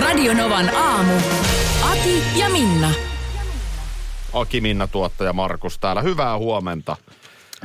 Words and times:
Radionovan 0.00 0.76
aamu. 0.76 1.12
Ati 1.90 2.38
ja 2.38 2.48
Minna. 2.48 2.90
Aki 4.32 4.60
Minna 4.60 4.86
tuottaja 4.86 5.32
Markus 5.32 5.78
täällä. 5.78 6.02
Hyvää 6.02 6.38
huomenta. 6.38 6.96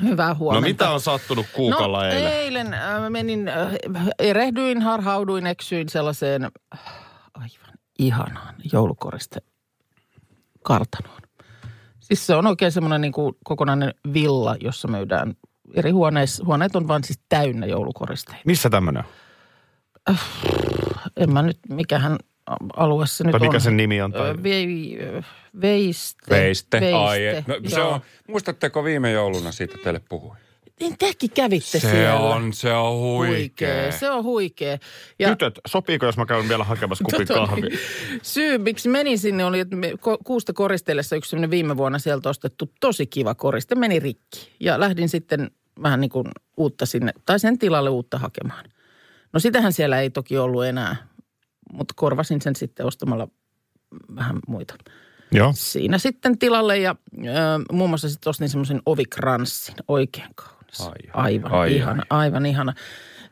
Hyvää 0.02 0.36
huomenta. 0.36 0.62
No 0.62 0.68
mitä 0.68 0.90
on 0.90 1.00
sattunut 1.00 1.46
kuukalla 1.54 1.98
no, 1.98 2.04
eilen? 2.04 2.34
eilen 2.34 2.74
äh, 2.74 3.10
menin, 3.10 3.48
äh, 3.48 4.08
erehdyin, 4.20 4.82
harhauduin, 4.82 5.48
eksyin 5.48 5.90
sellaiseen 5.90 6.44
äh, 6.44 6.80
aivan 7.34 7.74
ihanaan 8.00 8.56
joulukoriste 8.74 9.40
kartanoon. 10.64 11.22
Siis 12.00 12.28
se 12.28 12.36
on 12.36 12.48
oikein 12.48 12.72
semmoinen 12.72 13.02
niin 13.02 13.14
kuin 13.14 13.36
kokonainen 13.44 13.94
villa, 14.14 14.56
jossa 14.62 14.88
myydään 14.88 15.34
eri 15.74 15.92
huoneissa. 15.92 16.46
Huoneet 16.46 16.76
on 16.76 16.88
vaan 16.88 17.04
siis 17.04 17.20
täynnä 17.30 17.66
joulukoristeita. 17.66 18.42
Missä 18.46 18.70
tämmönen 18.70 19.04
on? 20.10 20.18
En 21.24 21.34
mä 21.34 21.42
nyt, 21.42 21.60
mikähän 21.70 22.18
alue 22.78 23.08
se 23.08 23.24
nyt 23.24 23.32
Tai 23.32 23.40
mikä 23.40 23.58
on. 23.58 23.62
sen 23.62 23.78
nimi 23.78 24.02
on? 24.02 24.12
Tai... 24.12 24.30
Ö, 25.00 25.22
veiste. 25.62 26.30
Veiste. 26.30 26.80
Veiste. 26.80 26.98
Ai, 26.98 27.20
no, 27.48 27.70
se 27.70 27.82
on, 27.82 28.00
muistatteko 28.28 28.84
viime 28.84 29.12
jouluna 29.12 29.52
siitä 29.52 29.78
teille 29.84 30.02
puhuin? 30.10 30.38
Niin 30.80 30.98
tekin 30.98 31.30
kävitte 31.32 31.80
Se 31.80 31.80
siellä. 31.80 32.20
on, 32.20 32.54
se 32.54 32.74
on 32.74 33.00
huikea. 33.00 33.92
Se 33.92 34.10
on 34.10 34.24
huikea. 34.24 34.78
Ja 35.20 35.30
Tytöt, 35.30 35.60
sopiiko 35.68 36.06
jos 36.06 36.18
mä 36.18 36.26
käyn 36.26 36.50
vielä 36.50 36.64
hakemassa 36.64 37.04
kupin 37.04 37.28
kahvia? 37.28 37.78
Syy, 38.22 38.58
miksi 38.58 38.90
menin 38.90 39.20
sinne, 39.20 39.46
oli, 39.46 39.60
että 39.60 39.76
me 39.76 39.92
kuusta 40.24 40.54
koristellessa 40.54 41.16
yksi 41.16 41.36
viime 41.50 41.78
vuonna 41.78 42.00
sieltä 42.00 42.30
ostettu 42.30 42.72
tosi 42.80 43.08
kiva 43.08 43.36
koriste 43.36 43.76
meni 43.76 44.00
rikki. 44.00 44.52
Ja 44.60 44.80
lähdin 44.80 45.10
sitten 45.10 45.52
vähän 45.84 46.02
niin 46.02 46.10
kuin 46.10 46.28
uutta 46.58 46.86
sinne, 46.86 47.14
tai 47.26 47.40
sen 47.40 47.60
tilalle 47.60 47.90
uutta 47.90 48.18
hakemaan. 48.18 48.66
No 49.34 49.40
sitähän 49.40 49.74
siellä 49.74 50.00
ei 50.00 50.10
toki 50.10 50.38
ollut 50.38 50.66
enää, 50.66 50.96
mutta 51.74 51.94
korvasin 51.98 52.42
sen 52.42 52.56
sitten 52.56 52.86
ostamalla 52.86 53.28
vähän 54.16 54.40
muita 54.48 54.76
Joo. 55.32 55.52
siinä 55.56 55.98
sitten 55.98 56.40
tilalle. 56.40 56.78
Ja 56.78 56.96
ö, 57.18 57.28
muun 57.72 57.90
muassa 57.90 58.10
sitten 58.10 58.30
ostin 58.30 58.50
semmoisen 58.50 58.82
ovikranssin, 58.86 59.76
oikein 59.88 60.30
kaunis. 60.36 60.82
Ai, 60.82 61.10
aivan 61.14 61.52
ai, 61.52 61.76
ihana, 61.76 62.04
aivan 62.10 62.46
ihana. 62.46 62.74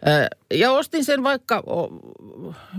Ö, 0.07 0.27
Ja 0.57 0.71
ostin 0.71 1.05
sen 1.05 1.23
vaikka 1.23 1.63
o, 1.65 1.89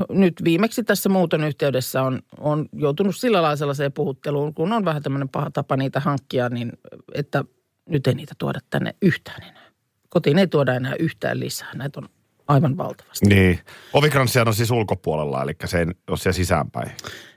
nyt 0.08 0.34
viimeksi 0.44 0.84
tässä 0.84 1.08
muuton 1.08 1.44
yhteydessä 1.44 2.02
on, 2.02 2.20
on 2.38 2.66
joutunut 2.72 3.16
sillä 3.16 3.42
lailla 3.42 3.56
sellaiseen 3.56 3.92
puhutteluun, 3.92 4.54
kun 4.54 4.72
on 4.72 4.84
vähän 4.84 5.02
tämmöinen 5.02 5.28
paha 5.28 5.50
tapa 5.50 5.76
niitä 5.76 6.00
hankkia, 6.00 6.48
niin 6.48 6.72
että 7.14 7.44
nyt 7.88 8.06
ei 8.06 8.14
niitä 8.14 8.34
tuoda 8.38 8.58
tänne 8.70 8.94
yhtään 9.02 9.42
enää. 9.42 9.62
Kotiin 10.08 10.38
ei 10.38 10.46
tuoda 10.46 10.74
enää 10.74 10.94
yhtään 10.98 11.40
lisää. 11.40 11.74
Näitä 11.74 12.00
on 12.00 12.08
aivan 12.52 12.76
valtavasti. 12.76 13.26
Niin. 13.26 13.58
Ovikranssihan 13.92 14.48
on 14.48 14.54
siis 14.54 14.70
ulkopuolella, 14.70 15.42
eli 15.42 15.52
se 15.64 15.78
ei 15.78 15.86
ole 16.08 16.16
siellä 16.16 16.36
sisäänpäin. 16.36 16.90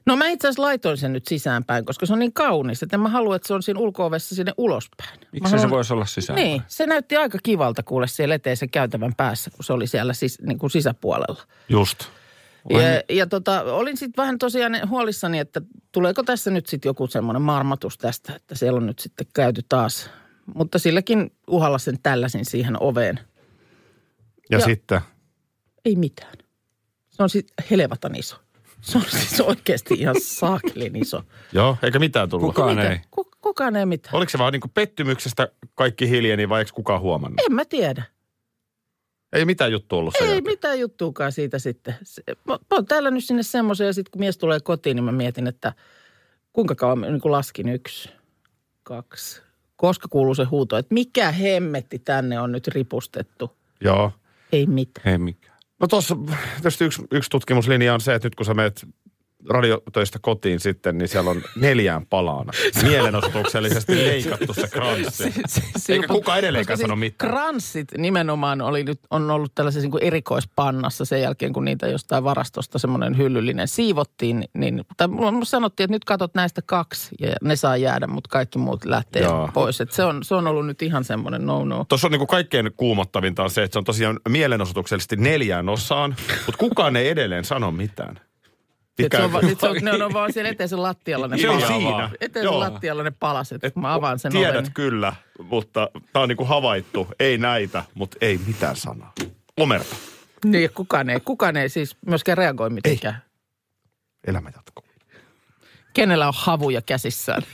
No 0.06 0.16
mä 0.16 0.28
itse 0.28 0.48
asiassa 0.48 0.62
laitoin 0.62 0.98
sen 0.98 1.14
nyt 1.14 1.28
sisäänpäin, 1.28 1.86
koska 1.86 2.06
se 2.06 2.14
on 2.14 2.20
niin 2.20 2.34
kaunis, 2.34 2.84
että 2.84 2.96
en 2.96 3.00
mä 3.00 3.10
halua, 3.10 3.36
että 3.36 3.48
se 3.48 3.54
on 3.54 3.64
siinä 3.64 3.80
ulko-ovessa 3.80 4.36
sinne 4.36 4.52
ulospäin. 4.58 5.20
Miksi 5.32 5.50
se 5.50 5.56
haluan- 5.56 5.70
voisi 5.70 5.94
olla 5.94 6.06
sisään? 6.06 6.36
Niin, 6.36 6.62
se 6.68 6.86
näytti 6.86 7.16
aika 7.16 7.38
kivalta 7.44 7.84
kuule 7.84 8.08
siellä 8.08 8.36
eteisen 8.36 8.70
käytävän 8.70 9.16
päässä, 9.18 9.52
kun 9.52 9.64
se 9.64 9.74
oli 9.74 9.88
siellä 9.88 10.14
sis, 10.14 10.42
niin 10.42 10.60
kuin 10.60 10.72
sisäpuolella. 10.72 11.42
Just. 11.70 12.04
Ja, 12.70 13.16
ja 13.16 13.28
tota, 13.28 13.64
olin 13.64 13.98
sitten 13.98 14.24
vähän 14.24 14.40
tosiaan 14.40 14.90
huolissani, 14.90 15.40
että 15.40 15.62
tuleeko 15.92 16.24
tässä 16.24 16.52
nyt 16.52 16.68
sitten 16.68 16.90
joku 16.90 17.08
semmoinen 17.08 17.42
marmatus 17.42 17.98
tästä, 17.98 18.34
että 18.36 18.56
siellä 18.56 18.78
on 18.78 18.86
nyt 18.86 19.00
sitten 19.00 19.28
käyty 19.34 19.62
taas. 19.70 20.10
Mutta 20.56 20.80
silläkin 20.80 21.32
uhalla 21.48 21.78
sen 21.78 22.00
tälläsin 22.04 22.46
siihen 22.46 22.82
oveen. 22.82 23.20
Ja, 24.50 24.58
Ja- 24.58 24.66
sitten, 24.66 25.02
Ei 25.86 25.96
mitään. 25.96 26.34
Se 27.10 27.24
on 27.24 27.30
sitten 27.30 27.66
helvatan 27.72 28.16
iso. 28.16 28.36
Se 28.82 28.98
on 28.98 29.04
siis 29.10 29.42
oikeasti 29.42 29.94
ihan 29.94 30.16
saakelin 30.22 30.96
iso. 30.96 31.24
joo, 31.54 31.78
eikä 31.84 32.00
mitään 32.00 32.30
tullut. 32.30 32.48
Kukaan 32.56 32.80
ei. 32.80 33.00
Ku, 33.12 33.30
kukaan 33.42 33.76
ei 33.76 33.86
mitään. 33.86 34.16
Oliko 34.16 34.30
se 34.30 34.38
vaan 34.38 34.54
niin 34.54 34.62
kuin 34.62 34.72
pettymyksestä 34.72 35.48
kaikki 35.76 36.10
hiljeni 36.10 36.50
vai 36.50 36.62
eikö 36.62 36.72
kukaan 36.74 37.02
huomannut? 37.02 37.40
En 37.50 37.56
mä 37.56 37.66
tiedä. 37.66 38.04
Ei 39.34 39.46
mitään 39.46 39.72
juttu 39.72 39.98
ollut 39.98 40.16
Ei 40.16 40.22
jälkeen. 40.28 40.44
mitään 40.44 40.80
juttuakaan 40.80 41.32
siitä 41.32 41.60
sitten. 41.60 41.96
Se, 42.04 42.24
mä, 42.28 42.54
mä 42.54 42.58
oon 42.72 42.86
täällä 42.86 43.12
nyt 43.12 43.24
sinne 43.24 43.44
semmoisen 43.44 43.88
ja 43.88 43.94
sitten 43.94 44.12
kun 44.12 44.20
mies 44.20 44.38
tulee 44.38 44.60
kotiin, 44.60 44.96
niin 44.96 45.04
mä 45.04 45.12
mietin, 45.12 45.48
että 45.48 45.74
kuinka 46.54 46.76
kauan 46.76 47.00
mä 47.00 47.06
niin 47.08 47.22
kuin 47.22 47.32
laskin 47.32 47.70
yksi, 47.70 48.10
kaksi. 48.84 49.42
Koska 49.76 50.08
kuuluu 50.08 50.36
se 50.36 50.44
huuto, 50.44 50.78
että 50.78 50.94
mikä 50.94 51.32
hemmetti 51.32 52.00
tänne 52.00 52.40
on 52.40 52.52
nyt 52.52 52.68
ripustettu. 52.68 53.52
Joo. 53.82 54.12
Ei 54.56 54.66
mitään. 54.66 55.12
Ei 55.12 55.18
mikään. 55.18 55.58
No 55.80 55.88
tuossa 55.88 56.16
tietysti 56.56 56.86
yksi, 56.86 57.02
yksi 57.12 57.30
tutkimuslinja 57.30 57.94
on 57.94 58.02
se, 58.02 58.14
että 58.16 58.26
nyt 58.26 58.36
kun 58.36 58.46
sä 58.46 58.54
meet 58.54 58.86
radiotöistä 59.50 60.20
kotiin 60.22 60.60
sitten, 60.60 60.98
niin 60.98 61.08
siellä 61.08 61.32
on 61.32 61.42
neljään 61.56 62.06
palaana 62.06 62.52
mielenosoituksellisesti 62.90 63.96
leikattu 63.96 64.54
se 64.54 64.68
kranssi. 64.68 65.34
Eikä 65.90 66.08
kukaan 66.08 66.40
edelleenkään 66.40 66.78
Koska 66.78 66.88
sano 66.88 66.96
mitään. 66.96 67.32
Kranssit 67.32 67.88
nimenomaan 67.98 68.62
oli 68.62 68.84
nyt, 68.84 69.00
on 69.10 69.32
ollut 69.32 69.56
tällaisessa 69.56 69.82
niin 69.82 69.92
kuin 69.92 70.04
erikoispannassa 70.04 71.06
sen 71.06 71.22
jälkeen, 71.22 71.54
kun 71.54 71.66
niitä 71.66 71.88
jostain 71.88 72.24
varastosta 72.24 72.80
semmoinen 72.80 73.18
hyllyllinen 73.18 73.68
siivottiin. 73.68 74.44
Niin, 74.54 74.84
tai 74.98 75.08
mulla 75.08 75.46
sanottiin, 75.46 75.86
että 75.86 75.96
nyt 75.96 76.06
katot 76.06 76.36
näistä 76.36 76.62
kaksi 76.66 77.16
ja 77.20 77.36
ne 77.44 77.56
saa 77.56 77.78
jäädä, 77.78 78.08
mutta 78.08 78.30
kaikki 78.30 78.60
muut 78.60 78.86
lähtee 78.86 79.22
Joo. 79.22 79.50
pois. 79.54 79.82
Et 79.82 79.92
se, 79.92 80.04
on, 80.04 80.24
se 80.24 80.36
on 80.36 80.48
ollut 80.48 80.66
nyt 80.66 80.82
ihan 80.82 81.04
semmoinen 81.04 81.46
no-no. 81.46 81.86
Tuossa 81.90 82.08
on 82.08 82.12
niin 82.12 82.20
kuin 82.20 82.28
kaikkein 82.28 82.72
kuumottavinta 82.78 83.44
on 83.44 83.50
se, 83.50 83.64
että 83.64 83.74
se 83.74 83.80
on 83.80 83.86
tosiaan 83.86 84.20
mielenosoituksellisesti 84.30 85.16
neljään 85.16 85.70
osaan, 85.70 86.16
mutta 86.46 86.58
kukaan 86.58 86.96
ei 86.96 87.10
edelleen 87.10 87.46
sano 87.46 87.72
mitään. 87.72 88.20
Sit 89.02 89.12
se 89.12 89.24
on, 89.24 89.34
va- 89.34 89.42
sit 89.42 89.60
se 89.60 89.68
on, 89.70 89.78
ne 89.82 90.04
on, 90.04 90.14
vaan 90.14 90.34
siellä 90.34 90.50
eteisen 90.50 90.82
lattialla 90.84 91.28
ne 91.28 91.38
Se 91.38 91.50
on 91.50 91.56
palaset. 91.62 91.78
siinä. 91.78 92.10
Eteisen 92.22 92.44
Joo. 92.52 92.60
lattialla 92.60 93.04
ne 93.04 93.12
palaset, 93.12 93.64
Et 93.64 93.74
kun 93.74 93.82
mä 93.82 93.94
avaan 93.94 94.20
sen 94.20 94.32
Tiedät 94.32 94.56
oven. 94.56 94.72
kyllä, 94.74 95.14
mutta 95.44 95.90
tämä 96.14 96.24
on 96.24 96.30
niin 96.30 96.38
kuin 96.38 96.48
havaittu. 96.50 97.08
Ei 97.20 97.38
näitä, 97.38 97.84
mutta 97.94 98.18
ei 98.22 98.40
mitään 98.48 98.76
sanaa. 98.76 99.14
Omerta. 99.58 99.96
Niin, 100.46 100.70
kukaan 100.74 101.10
ei, 101.10 101.20
kukaan 101.20 101.58
ei 101.58 101.70
siis 101.70 101.98
myöskään 102.08 102.38
reagoi 102.38 102.70
mitenkään. 102.70 103.24
Elämä 104.28 104.52
jatkuu. 104.56 104.86
Kenellä 105.94 106.28
on 106.28 106.34
havuja 106.38 106.82
käsissään? 106.82 107.42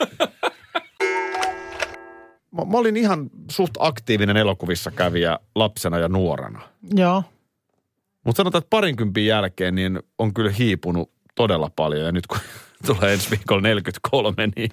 Mä, 2.51 2.65
mä 2.65 2.77
olin 2.77 2.97
ihan 2.97 3.29
suht 3.51 3.73
aktiivinen 3.79 4.37
elokuvissa 4.37 4.91
kävijä 4.91 5.39
lapsena 5.55 5.97
ja 5.97 6.07
nuorena. 6.07 6.61
Joo. 6.95 7.23
Mutta 8.25 8.37
sanotaan, 8.37 8.59
että 8.59 8.69
parinkympin 8.69 9.25
jälkeen 9.25 9.75
niin 9.75 9.99
on 10.17 10.33
kyllä 10.33 10.51
hiipunut 10.51 11.11
todella 11.35 11.71
paljon. 11.75 12.05
Ja 12.05 12.11
nyt 12.11 12.27
kun 12.27 12.37
tulee 12.87 13.13
ensi 13.13 13.31
viikolla 13.31 13.61
43, 13.61 14.49
niin 14.55 14.71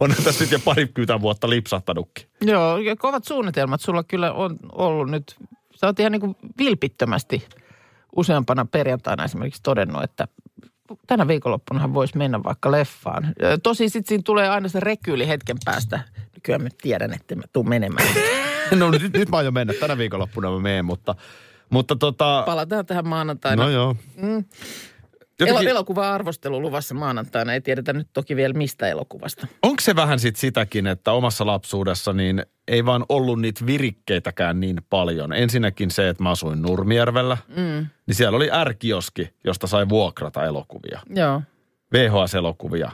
on 0.00 0.14
tässä 0.24 0.44
nyt 0.44 0.52
jo 0.52 0.58
parikymmentä 0.64 1.20
vuotta 1.20 1.50
lipsahtanutkin. 1.50 2.26
Joo, 2.40 2.78
ja 2.78 2.96
kovat 2.96 3.24
suunnitelmat 3.24 3.80
sulla 3.80 4.02
kyllä 4.02 4.32
on 4.32 4.56
ollut 4.72 5.10
nyt. 5.10 5.36
Sä 5.74 5.86
oot 5.86 6.00
ihan 6.00 6.12
niin 6.12 6.20
kuin 6.20 6.36
vilpittömästi 6.58 7.48
useampana 8.16 8.64
perjantaina 8.64 9.24
esimerkiksi 9.24 9.62
todennut, 9.62 10.02
että 10.02 10.28
tänä 11.06 11.28
viikonloppunahan 11.28 11.94
voisi 11.94 12.16
mennä 12.16 12.42
vaikka 12.44 12.70
leffaan. 12.70 13.34
Tosi 13.62 13.88
sitten 13.88 14.08
siinä 14.08 14.22
tulee 14.24 14.48
aina 14.48 14.68
se 14.68 14.80
rekyyli 14.80 15.28
hetken 15.28 15.56
päästä. 15.64 16.00
Kyllä 16.42 16.58
mä 16.58 16.68
tiedän, 16.82 17.12
että 17.12 17.36
mä 17.36 17.42
tuun 17.52 17.68
menemään. 17.68 18.08
No 18.76 18.90
nyt, 18.90 19.12
nyt 19.12 19.28
mä 19.28 19.36
aion 19.36 19.54
mennä. 19.54 19.74
Tänä 19.80 19.98
viikonloppuna 19.98 20.50
mä 20.50 20.58
menen, 20.58 20.84
mutta, 20.84 21.14
mutta 21.70 21.96
tota... 21.96 22.42
Palataan 22.46 22.86
tähän 22.86 23.08
maanantaina. 23.08 23.62
No 23.62 23.70
joo. 23.70 23.96
Mm. 24.16 24.44
Jotenkin, 25.40 25.68
Elo, 25.68 25.70
elokuva-arvostelu 25.70 26.60
luvassa 26.60 26.94
maanantaina. 26.94 27.52
Ei 27.52 27.60
tiedetä 27.60 27.92
nyt 27.92 28.08
toki 28.12 28.36
vielä 28.36 28.54
mistä 28.54 28.88
elokuvasta. 28.88 29.46
onko 29.62 29.80
se 29.80 29.96
vähän 29.96 30.18
sit 30.18 30.36
sitäkin, 30.36 30.86
että 30.86 31.12
omassa 31.12 31.46
lapsuudessa 31.46 32.12
niin 32.12 32.42
ei 32.68 32.84
vaan 32.84 33.04
ollut 33.08 33.40
niitä 33.40 33.66
virikkeitäkään 33.66 34.60
niin 34.60 34.80
paljon. 34.90 35.32
Ensinnäkin 35.32 35.90
se, 35.90 36.08
että 36.08 36.22
mä 36.22 36.30
asuin 36.30 36.62
Nurmijärvellä, 36.62 37.36
mm. 37.48 37.86
niin 38.06 38.14
siellä 38.14 38.36
oli 38.36 38.48
R-kioski, 38.64 39.30
josta 39.44 39.66
sai 39.66 39.88
vuokrata 39.88 40.44
elokuvia. 40.44 41.00
Joo. 41.14 41.42
VHS-elokuvia. 41.94 42.90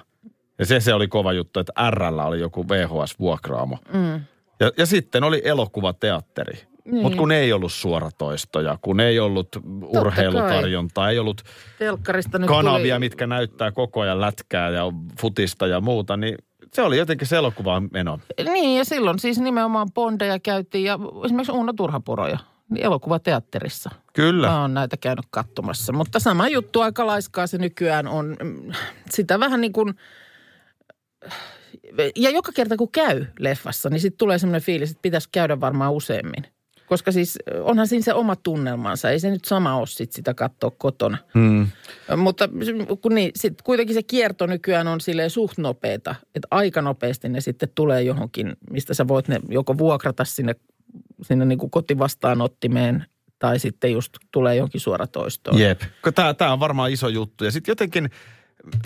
Ja 0.59 0.67
se, 0.67 0.81
se 0.81 0.95
oli 0.95 1.09
kova 1.09 1.33
juttu, 1.33 1.61
että 1.61 1.73
RL 1.91 2.19
oli 2.19 2.41
joku 2.41 2.69
VHS-vuokraamo. 2.69 3.79
Mm. 3.93 4.21
Ja, 4.61 4.73
ja 4.79 4.87
sitten 4.87 5.25
oli 5.25 5.43
elokuvateatteri. 5.45 6.74
Niin. 6.85 7.03
Mutta 7.03 7.19
kun 7.19 7.33
ei 7.33 7.53
ollut 7.53 7.73
suoratoistoja, 7.73 8.79
kun 8.83 9.01
ei 9.01 9.21
ollut 9.21 9.49
urheilutarjontaa, 9.83 11.11
ei 11.11 11.19
ollut 11.19 11.43
Telkkarista 11.79 12.39
nyt 12.39 12.49
kanavia, 12.49 12.95
tuli... 12.95 13.07
mitkä 13.07 13.27
näyttää 13.27 13.73
koko 13.73 14.01
ajan 14.01 14.21
lätkää 14.21 14.71
ja 14.71 14.85
futista 15.21 15.67
ja 15.67 15.81
muuta, 15.81 16.17
niin 16.17 16.39
se 16.73 16.83
oli 16.83 16.99
jotenkin 16.99 17.27
se 17.27 17.37
elokuvaan 17.37 17.89
meno. 17.93 18.19
Niin, 18.45 18.79
ja 18.79 18.85
silloin 18.85 19.19
siis 19.19 19.39
nimenomaan 19.39 19.93
Bondeja 19.95 20.39
käytiin 20.39 20.85
ja 20.85 20.99
esimerkiksi 21.25 21.53
Uno 21.53 21.73
Turhapuroja 21.73 22.39
niin 22.71 22.85
elokuvateatterissa. 22.85 23.91
Kyllä. 24.13 24.47
Mä 24.47 24.61
oon 24.61 24.75
näitä 24.75 24.97
käynyt 24.97 25.27
katsomassa, 25.31 25.93
mutta 25.93 26.19
sama 26.21 26.49
juttu 26.49 26.81
aika 26.81 27.07
laiskaa 27.07 27.47
se 27.47 27.59
nykyään 27.59 28.09
on. 28.09 28.37
Sitä 29.11 29.41
vähän 29.41 29.61
niin 29.61 29.73
kuin, 29.73 29.95
ja 32.17 32.31
joka 32.31 32.53
kerta 32.53 32.77
kun 32.77 32.93
käy 32.93 33.27
leffassa, 33.39 33.91
niin 33.91 34.01
sitten 34.01 34.19
tulee 34.19 34.39
semmoinen 34.39 34.63
fiilis, 34.63 34.91
että 34.91 35.03
pitäisi 35.03 35.29
käydä 35.33 35.61
varmaan 35.61 35.93
useammin. 35.93 36.47
Koska 36.87 37.13
siis 37.13 37.39
onhan 37.61 37.87
siinä 37.87 38.05
se 38.05 38.15
oma 38.15 38.37
tunnelmansa, 38.37 39.11
ei 39.11 39.21
se 39.21 39.31
nyt 39.31 39.45
sama 39.45 39.77
ole 39.77 39.87
sit 39.87 40.13
sitä 40.13 40.35
katsoa 40.35 40.71
kotona. 40.79 41.19
Hmm. 41.35 41.67
Mutta 42.17 42.49
kun 43.03 43.15
niin, 43.15 43.31
sit 43.35 43.63
kuitenkin 43.63 43.95
se 43.95 44.03
kierto 44.03 44.47
nykyään 44.47 44.89
on 44.89 45.01
silleen 45.01 45.31
suht 45.31 45.59
nopeeta, 45.59 46.15
että 46.35 46.49
aika 46.51 46.83
nopeasti 46.83 47.29
ne 47.29 47.41
sitten 47.41 47.69
tulee 47.75 48.03
johonkin, 48.03 48.57
mistä 48.71 48.95
sä 48.95 49.09
voit 49.09 49.29
ne 49.29 49.41
joko 49.49 49.79
vuokrata 49.79 50.25
sinne, 50.25 50.55
sinne 51.23 51.45
niin 51.45 51.59
kuin 51.59 51.71
kotivastaanottimeen 51.71 53.05
tai 53.39 53.59
sitten 53.59 53.93
just 53.93 54.13
tulee 54.33 54.57
johonkin 54.57 54.81
suoratoistoon. 54.81 55.59
Jep. 55.59 55.81
Tämä, 56.15 56.35
tämä 56.35 56.53
on 56.53 56.61
varmaan 56.61 56.91
iso 56.91 57.09
juttu. 57.09 57.45
Ja 57.45 57.51
sitten 57.51 57.73
jotenkin, 57.73 58.11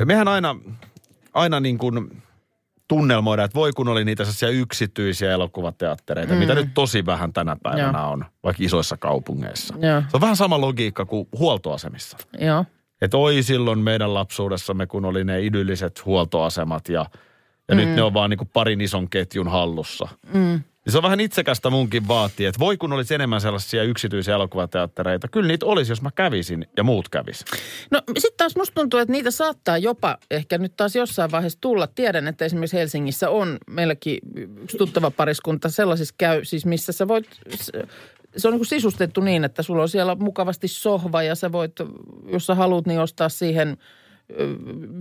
mehän 0.05 0.29
aina, 0.29 0.57
aina 1.35 1.61
niin 1.61 1.79
kuin 1.79 2.23
tunnelmoida, 2.89 3.45
että 3.45 3.55
voi 3.55 3.73
kun 3.73 3.89
oli 3.89 4.05
niitä 4.05 4.25
sellaisia 4.25 4.49
yksityisiä 4.49 5.33
elokuvateattereita, 5.33 6.33
mm. 6.33 6.39
mitä 6.39 6.55
nyt 6.55 6.69
tosi 6.75 7.07
vähän 7.07 7.33
tänä 7.33 7.57
päivänä 7.63 7.99
Joo. 7.99 8.11
on, 8.11 8.25
vaikka 8.43 8.65
isoissa 8.65 8.97
kaupungeissa. 8.97 9.75
Joo. 9.79 10.01
Se 10.01 10.17
on 10.17 10.21
vähän 10.21 10.37
sama 10.37 10.61
logiikka 10.61 11.05
kuin 11.05 11.29
huoltoasemissa. 11.39 12.17
Joo. 12.41 12.65
Että 13.03 13.17
oi 13.17 13.43
silloin 13.43 13.79
meidän 13.79 14.15
lapsuudessamme, 14.15 14.87
kun 14.87 15.05
oli 15.05 15.25
ne 15.25 15.41
idylliset 15.41 16.05
huoltoasemat 16.05 16.89
ja, 16.89 17.07
ja 17.69 17.75
mm. 17.75 17.77
nyt 17.77 17.89
ne 17.89 18.03
on 18.03 18.15
vaan 18.15 18.31
niin 18.31 18.39
kuin 18.39 18.51
parin 18.53 18.81
ison 18.81 19.11
ketjun 19.11 19.49
hallussa. 19.49 20.09
Mm. 20.33 20.61
Niin 20.89 20.93
se 20.93 20.99
on 20.99 21.03
vähän 21.03 21.21
itsekästä 21.21 21.71
munkin 21.71 22.09
vaatii, 22.09 22.47
että 22.47 22.59
voi 22.59 22.77
kun 22.77 22.93
olisi 22.93 23.15
enemmän 23.15 23.41
sellaisia 23.41 23.83
yksityisiä 23.83 24.35
elokuvateattereita. 24.35 25.29
Kyllä 25.29 25.49
niitä 25.49 25.67
olisi, 25.67 25.93
jos 25.93 26.03
mä 26.03 26.11
kävisin 26.15 26.67
ja 26.77 26.85
muut 26.85 27.09
kävis. 27.09 27.45
No 27.91 28.03
sitten 28.19 28.37
taas 28.37 28.57
musta 28.57 28.75
tuntuu, 28.75 29.01
että 29.01 29.13
niitä 29.13 29.31
saattaa 29.31 29.79
jopa 29.79 30.19
ehkä 30.31 30.59
nyt 30.59 30.77
taas 30.77 30.97
jossain 30.97 31.31
vaiheessa 31.31 31.59
tulla. 31.61 31.87
Tiedän, 31.87 32.29
että 32.29 32.45
esimerkiksi 32.45 32.77
Helsingissä 32.77 33.31
on 33.31 33.59
meilläkin 33.67 34.19
yksi 34.63 34.79
tuttava 34.79 35.11
pariskunta 35.11 35.69
sellaisissa 35.69 36.15
käy, 36.19 36.45
siis 36.45 36.67
missä 36.67 36.93
sä 36.93 37.09
voit, 37.09 37.27
se 38.37 38.49
on 38.49 38.55
niin 38.55 38.67
sisustettu 38.67 39.21
niin, 39.21 39.45
että 39.45 39.63
sulla 39.63 39.83
on 39.83 39.89
siellä 39.89 40.15
mukavasti 40.15 40.69
sohva 40.69 41.23
ja 41.23 41.35
sä 41.35 41.53
voit, 41.53 41.73
jos 42.27 42.47
sä 42.47 42.55
haluat, 42.55 42.87
niin 42.87 43.01
ostaa 43.01 43.29
siihen 43.29 43.77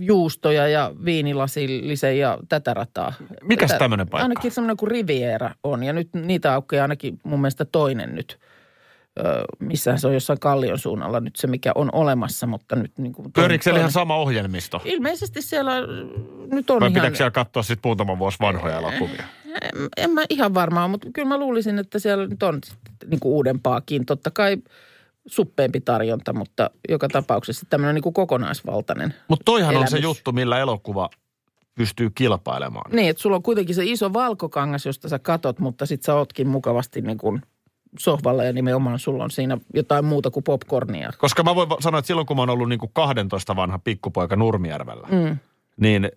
juustoja 0.00 0.68
ja 0.68 0.92
viinilasillisen 1.04 2.18
ja 2.18 2.38
tätä 2.48 2.74
rataa. 2.74 3.12
Mikäs 3.42 3.74
tämmönen 3.78 4.08
paikka 4.08 4.22
Ainakin 4.22 4.50
semmoinen 4.50 4.76
kuin 4.76 4.90
Riviera 4.90 5.50
on 5.64 5.82
ja 5.82 5.92
nyt 5.92 6.08
niitä 6.14 6.54
aukeaa 6.54 6.84
ainakin 6.84 7.20
mun 7.22 7.40
mielestä 7.40 7.64
toinen 7.64 8.14
nyt. 8.14 8.38
Ö, 9.18 9.22
missähän 9.58 10.00
se 10.00 10.06
on 10.06 10.14
jossain 10.14 10.40
Kallion 10.40 10.78
suunnalla 10.78 11.20
nyt 11.20 11.36
se, 11.36 11.46
mikä 11.46 11.72
on 11.74 11.88
olemassa, 11.92 12.46
mutta 12.46 12.76
nyt 12.76 12.98
niin 12.98 13.12
kuin... 13.12 13.32
Pyöriikö 13.32 13.62
siellä 13.62 13.76
toinen- 13.76 13.80
ihan 13.80 13.92
sama 13.92 14.16
ohjelmisto? 14.16 14.82
Ilmeisesti 14.84 15.42
siellä 15.42 15.72
nyt 16.52 16.70
on 16.70 16.80
Vai 16.80 16.88
ihan... 16.88 16.94
pitääkö 16.94 17.16
siellä 17.16 17.30
katsoa 17.30 17.62
sitten 17.62 17.88
muutaman 17.88 18.18
vuosi 18.18 18.38
vanhoja 18.40 18.78
elokuvia? 18.78 19.24
En, 19.62 19.88
en 19.96 20.10
mä 20.10 20.24
ihan 20.30 20.54
varmaan, 20.54 20.90
mutta 20.90 21.08
kyllä 21.14 21.28
mä 21.28 21.38
luulisin, 21.38 21.78
että 21.78 21.98
siellä 21.98 22.26
nyt 22.26 22.42
on 22.42 22.60
niin 23.06 23.20
kuin 23.20 23.32
uudempaakin. 23.32 24.06
Totta 24.06 24.30
kai 24.30 24.56
suppeempi 25.30 25.80
tarjonta, 25.80 26.32
mutta 26.32 26.70
joka 26.88 27.08
tapauksessa 27.08 27.66
tämmöinen 27.70 27.94
niin 27.94 28.02
kuin 28.02 28.12
kokonaisvaltainen. 28.12 29.14
Mutta 29.28 29.44
toihan 29.44 29.76
on 29.76 29.88
se 29.88 29.96
Elämys. 29.96 30.02
juttu, 30.04 30.32
millä 30.32 30.58
elokuva 30.58 31.08
pystyy 31.74 32.10
kilpailemaan. 32.14 32.90
Niin, 32.92 33.10
että 33.10 33.22
sulla 33.22 33.36
on 33.36 33.42
kuitenkin 33.42 33.74
se 33.74 33.84
iso 33.84 34.12
valkokangas, 34.12 34.86
josta 34.86 35.08
sä 35.08 35.18
katot, 35.18 35.58
mutta 35.58 35.86
sit 35.86 36.02
sä 36.02 36.14
ootkin 36.14 36.48
mukavasti 36.48 37.00
niin 37.00 37.18
kuin 37.18 37.42
sohvalla 37.98 38.44
ja 38.44 38.52
nimenomaan 38.52 38.98
sulla 38.98 39.24
on 39.24 39.30
siinä 39.30 39.58
jotain 39.74 40.04
muuta 40.04 40.30
kuin 40.30 40.44
popcornia. 40.44 41.10
Koska 41.18 41.42
mä 41.42 41.54
voin 41.54 41.68
sanoa, 41.80 41.98
että 41.98 42.06
silloin 42.06 42.26
kun 42.26 42.36
mä 42.36 42.42
oon 42.42 42.50
ollut 42.50 42.68
niin 42.68 42.78
kuin 42.78 42.90
12 42.94 43.56
vanha 43.56 43.78
pikkupoika 43.78 44.36
Nurmijärvellä, 44.36 45.08
Mm. 45.10 45.38
niin 45.80 46.10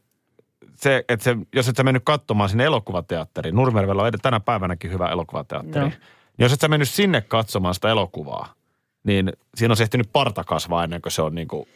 se, 0.76 1.06
että 1.10 1.24
se, 1.24 1.38
jos 1.56 1.68
et 1.68 1.76
sä 1.76 1.84
mennyt 1.84 2.04
katsomaan 2.06 2.50
sinne 2.50 2.64
elokuvateatteriin, 2.66 3.56
Nurmijärvellä 3.56 4.04
on 4.04 4.12
tänä 4.22 4.40
päivänäkin 4.40 4.92
hyvä 4.92 5.08
elokuvateatteri. 5.12 5.86
Joo. 5.86 5.90
Niin 5.90 6.46
jos 6.46 6.54
et 6.54 6.60
sä 6.62 6.68
mennyt 6.68 6.90
sinne 6.90 7.22
katsomaan 7.22 7.74
sitä 7.76 7.90
elokuvaa, 7.90 8.54
niin 9.04 9.34
siinä 9.56 9.72
on 9.72 9.78
se 9.78 9.84
ehtinyt 9.84 10.10
parta 10.14 10.44
kasvaa 10.44 10.84
ennen 10.84 11.02
kuin 11.02 11.12
se 11.12 11.22
on 11.22 11.36
niin 11.36 11.48
kuin 11.48 11.68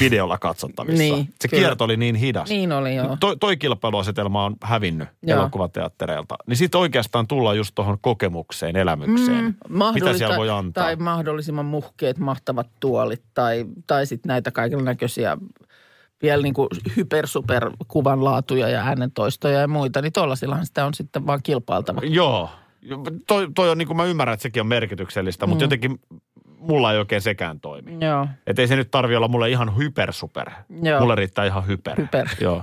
videolla 0.00 0.38
katsottavissa. 0.38 1.02
Niin, 1.02 1.28
se 1.40 1.48
kyllä. 1.48 1.60
kierto 1.60 1.84
oli 1.84 1.96
niin 1.96 2.14
hidas. 2.14 2.48
Niin 2.48 2.72
oli, 2.72 2.96
joo. 2.96 3.16
Toi, 3.20 3.36
toi 3.36 3.56
kilpailuasetelma 3.56 4.44
on 4.44 4.56
hävinnyt 4.62 5.08
Joo. 5.22 5.40
elokuvateattereilta. 5.40 6.36
Niin 6.46 6.56
sitten 6.56 6.80
oikeastaan 6.80 7.26
tullaan 7.26 7.56
just 7.56 7.74
tuohon 7.74 7.98
kokemukseen, 8.00 8.76
elämykseen. 8.76 9.56
Mm, 9.68 9.84
Mitä 9.94 10.18
siellä 10.18 10.36
voi 10.36 10.50
antaa? 10.50 10.84
Tai 10.84 10.96
mahdollisimman 10.96 11.66
muhkeet, 11.66 12.18
mahtavat 12.18 12.66
tuolit 12.80 13.22
tai, 13.34 13.64
tai 13.86 14.06
sitten 14.06 14.28
näitä 14.28 14.50
kaikilla 14.50 14.82
näköisiä 14.82 15.38
vielä 16.22 16.42
niin 16.42 16.54
kuin 16.54 16.68
hyper-super 16.96 17.70
kuvanlaatuja 17.88 18.68
ja 18.68 18.80
äänentoistoja 18.80 19.60
ja 19.60 19.68
muita, 19.68 20.02
niin 20.02 20.12
tuollaisillahan 20.12 20.66
sitä 20.66 20.86
on 20.86 20.94
sitten 20.94 21.26
vaan 21.26 21.40
kilpailtava. 21.42 22.00
Joo. 22.04 22.50
Toi, 23.26 23.48
toi 23.54 23.70
on 23.70 23.78
niin 23.78 23.86
kuin 23.86 23.96
mä 23.96 24.04
ymmärrän, 24.04 24.34
että 24.34 24.42
sekin 24.42 24.60
on 24.60 24.66
merkityksellistä, 24.66 25.46
mutta 25.46 25.64
jotenkin 25.64 26.00
mulla 26.68 26.92
ei 26.92 26.98
oikein 26.98 27.22
sekään 27.22 27.60
toimi. 27.60 27.96
Joo. 28.00 28.26
Että 28.46 28.62
ei 28.62 28.68
se 28.68 28.76
nyt 28.76 28.90
tarvi 28.90 29.16
olla 29.16 29.28
mulle 29.28 29.50
ihan 29.50 29.76
hypersuper. 29.76 30.50
Joo. 30.82 31.00
Mulle 31.00 31.14
riittää 31.14 31.44
ihan 31.44 31.66
hyper. 31.66 32.00
Hyper. 32.00 32.28
Joo. 32.40 32.62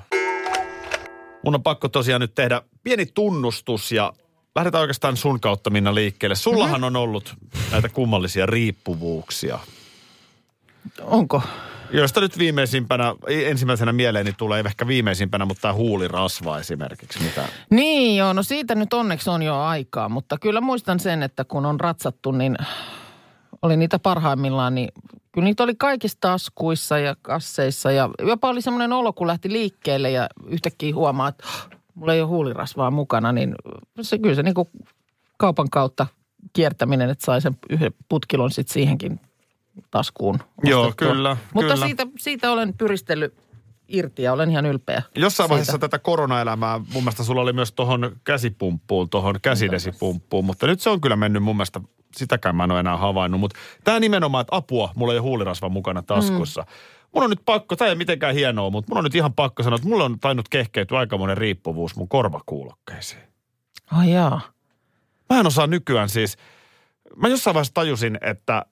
Mun 1.45 1.55
on 1.55 1.63
pakko 1.63 1.89
tosiaan 1.89 2.21
nyt 2.21 2.35
tehdä 2.35 2.61
pieni 2.83 3.05
tunnustus 3.05 3.91
ja 3.91 4.13
lähdetään 4.55 4.81
oikeastaan 4.81 5.17
sun 5.17 5.39
kautta 5.39 5.69
Minna 5.69 5.95
liikkeelle. 5.95 6.35
Sullahan 6.35 6.83
on 6.83 6.95
ollut 6.95 7.35
näitä 7.71 7.89
kummallisia 7.89 8.45
riippuvuuksia, 8.45 9.59
Onko? 11.01 11.41
joista 11.93 12.21
nyt 12.21 12.37
viimeisimpänä, 12.37 13.15
ei 13.27 13.45
ensimmäisenä 13.45 13.93
mieleeni 13.93 14.33
tulee, 14.37 14.59
ei 14.59 14.63
ehkä 14.65 14.87
viimeisimpänä, 14.87 15.45
mutta 15.45 15.61
tämä 15.61 15.73
huulirasva 15.73 16.59
esimerkiksi. 16.59 17.23
Mitä? 17.23 17.45
Niin 17.69 18.17
joo, 18.17 18.33
no 18.33 18.43
siitä 18.43 18.75
nyt 18.75 18.93
onneksi 18.93 19.29
on 19.29 19.43
jo 19.43 19.59
aikaa, 19.59 20.09
mutta 20.09 20.37
kyllä 20.37 20.61
muistan 20.61 20.99
sen, 20.99 21.23
että 21.23 21.43
kun 21.43 21.65
on 21.65 21.79
ratsattu, 21.79 22.31
niin 22.31 22.57
oli 23.61 23.77
niitä 23.77 23.99
parhaimmillaan, 23.99 24.75
niin 24.75 24.89
kyllä 25.31 25.45
niitä 25.45 25.63
oli 25.63 25.75
kaikissa 25.75 26.17
taskuissa 26.21 26.99
ja 26.99 27.15
kasseissa 27.21 27.91
ja 27.91 28.09
jopa 28.27 28.49
oli 28.49 28.61
semmoinen 28.61 28.93
olo, 28.93 29.13
kun 29.13 29.27
lähti 29.27 29.51
liikkeelle 29.51 30.11
ja 30.11 30.29
yhtäkkiä 30.47 30.95
huomaa, 30.95 31.27
että 31.27 31.43
"Hah, 31.47 31.69
mulla 31.95 32.13
ei 32.13 32.21
ole 32.21 32.27
huulirasvaa 32.29 32.91
mukana, 32.91 33.31
niin 33.31 33.55
se 34.01 34.17
kyllä 34.17 34.35
se 34.35 34.43
niin 34.43 34.53
kuin 34.53 34.67
kaupan 35.37 35.69
kautta 35.69 36.07
kiertäminen, 36.53 37.09
että 37.09 37.25
sai 37.25 37.41
sen 37.41 37.57
yhden 37.69 37.91
putkilon 38.09 38.51
sitten 38.51 38.73
siihenkin 38.73 39.19
taskuun. 39.91 40.39
Joo, 40.63 40.81
ostettua. 40.81 41.07
kyllä, 41.07 41.37
Mutta 41.53 41.73
kyllä. 41.73 41.85
Siitä, 41.85 42.07
siitä 42.19 42.51
olen 42.51 42.73
pyristellyt 42.77 43.33
irti 43.87 44.23
ja 44.23 44.33
olen 44.33 44.51
ihan 44.51 44.65
ylpeä. 44.65 45.01
Jossain 45.15 45.31
siitä. 45.45 45.49
vaiheessa 45.49 45.77
tätä 45.77 45.99
koronaelämää, 45.99 46.77
mun 46.79 47.03
mielestä 47.03 47.23
sulla 47.23 47.41
oli 47.41 47.53
myös 47.53 47.71
tuohon 47.71 48.11
käsipumppuun, 48.23 49.09
tuohon 49.09 49.35
käsidesipumppuun, 49.41 50.45
mutta 50.45 50.67
nyt 50.67 50.79
se 50.79 50.89
on 50.89 51.01
kyllä 51.01 51.15
mennyt 51.15 51.43
mun 51.43 51.55
mielestä, 51.55 51.81
sitäkään 52.15 52.55
mä 52.55 52.63
en 52.63 52.71
ole 52.71 52.79
enää 52.79 52.97
havainnut, 52.97 53.39
mutta 53.39 53.59
tämä 53.83 53.99
nimenomaan, 53.99 54.41
että 54.41 54.55
apua, 54.55 54.91
mulla 54.95 55.13
ei 55.13 55.19
ole 55.19 55.23
huulirasva 55.23 55.69
mukana 55.69 56.01
taskussa. 56.01 56.61
Mm. 56.61 56.67
Mun 57.11 57.23
on 57.23 57.29
nyt 57.29 57.41
pakko, 57.45 57.75
tämä 57.75 57.89
ei 57.89 57.95
mitenkään 57.95 58.35
hienoa, 58.35 58.69
mutta 58.69 58.89
mun 58.91 58.97
on 58.97 59.03
nyt 59.03 59.15
ihan 59.15 59.33
pakko 59.33 59.63
sanoa, 59.63 59.75
että 59.75 59.87
mulla 59.87 60.03
on 60.03 60.19
tainnut 60.19 60.49
kehkeytyä 60.49 60.99
aikamoinen 60.99 61.37
riippuvuus 61.37 61.95
mun 61.95 62.07
korvakuulokkeisiin. 62.07 63.21
Ai 63.91 64.13
jaa. 64.13 64.41
Mä 65.29 65.39
en 65.39 65.47
osaa 65.47 65.67
nykyään 65.67 66.09
siis, 66.09 66.37
mä 67.15 67.27
jossain 67.27 67.53
vaiheessa 67.53 67.73
tajusin, 67.73 68.17
että 68.21 68.65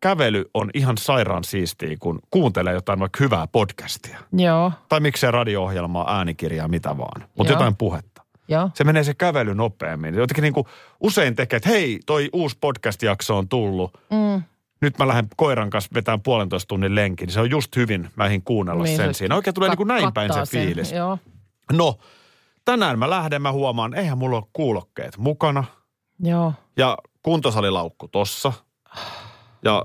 kävely 0.00 0.44
on 0.54 0.70
ihan 0.74 0.98
sairaan 0.98 1.44
siistiä, 1.44 1.96
kun 2.00 2.18
kuuntelee 2.30 2.74
jotain 2.74 3.00
vaikka 3.00 3.18
hyvää 3.20 3.46
podcastia. 3.46 4.18
Joo, 4.32 4.72
Tai 4.88 5.00
miksei 5.00 5.30
radio-ohjelmaa, 5.30 6.16
äänikirjaa, 6.16 6.68
mitä 6.68 6.98
vaan. 6.98 7.28
Mutta 7.36 7.52
jotain 7.52 7.76
puhetta. 7.76 8.07
Joo. 8.48 8.70
Se 8.74 8.84
menee 8.84 9.04
se 9.04 9.14
kävely 9.14 9.54
nopeammin. 9.54 10.14
Jotenkin 10.14 10.42
niin 10.42 10.54
kuin 10.54 10.66
usein 11.00 11.36
tekee, 11.36 11.56
että 11.56 11.68
hei, 11.68 12.00
toi 12.06 12.28
uusi 12.32 12.56
podcast-jakso 12.60 13.38
on 13.38 13.48
tullut. 13.48 13.98
Mm. 14.10 14.42
Nyt 14.80 14.98
mä 14.98 15.08
lähden 15.08 15.28
koiran 15.36 15.70
kanssa 15.70 15.90
vetään 15.94 16.20
puolentoista 16.22 16.68
tunnin 16.68 16.94
lenkin. 16.94 17.30
Se 17.30 17.40
on 17.40 17.50
just 17.50 17.76
hyvin, 17.76 18.10
mä 18.16 18.28
kuunnella 18.44 18.84
Niin, 18.84 18.96
sen 18.96 19.14
se 19.14 19.18
siinä. 19.18 19.34
Oikein 19.34 19.54
tulee 19.54 19.68
niin 19.68 19.76
kuin 19.76 19.88
näin 19.88 20.12
päin 20.12 20.32
se 20.32 20.44
sen, 20.46 20.60
fiilis. 20.66 20.92
Joo, 20.92 21.18
No, 21.72 21.98
tänään 22.64 22.98
mä 22.98 23.10
lähden, 23.10 23.42
mä 23.42 23.52
huomaan, 23.52 23.94
eihän 23.94 24.18
mulla 24.18 24.36
ole 24.36 24.44
kuulokkeet 24.52 25.18
mukana. 25.18 25.64
joo. 26.20 26.52
Ja 26.76 26.98
kuntosalilaukku 27.22 28.08
tossa. 28.08 28.52
Ja 29.64 29.84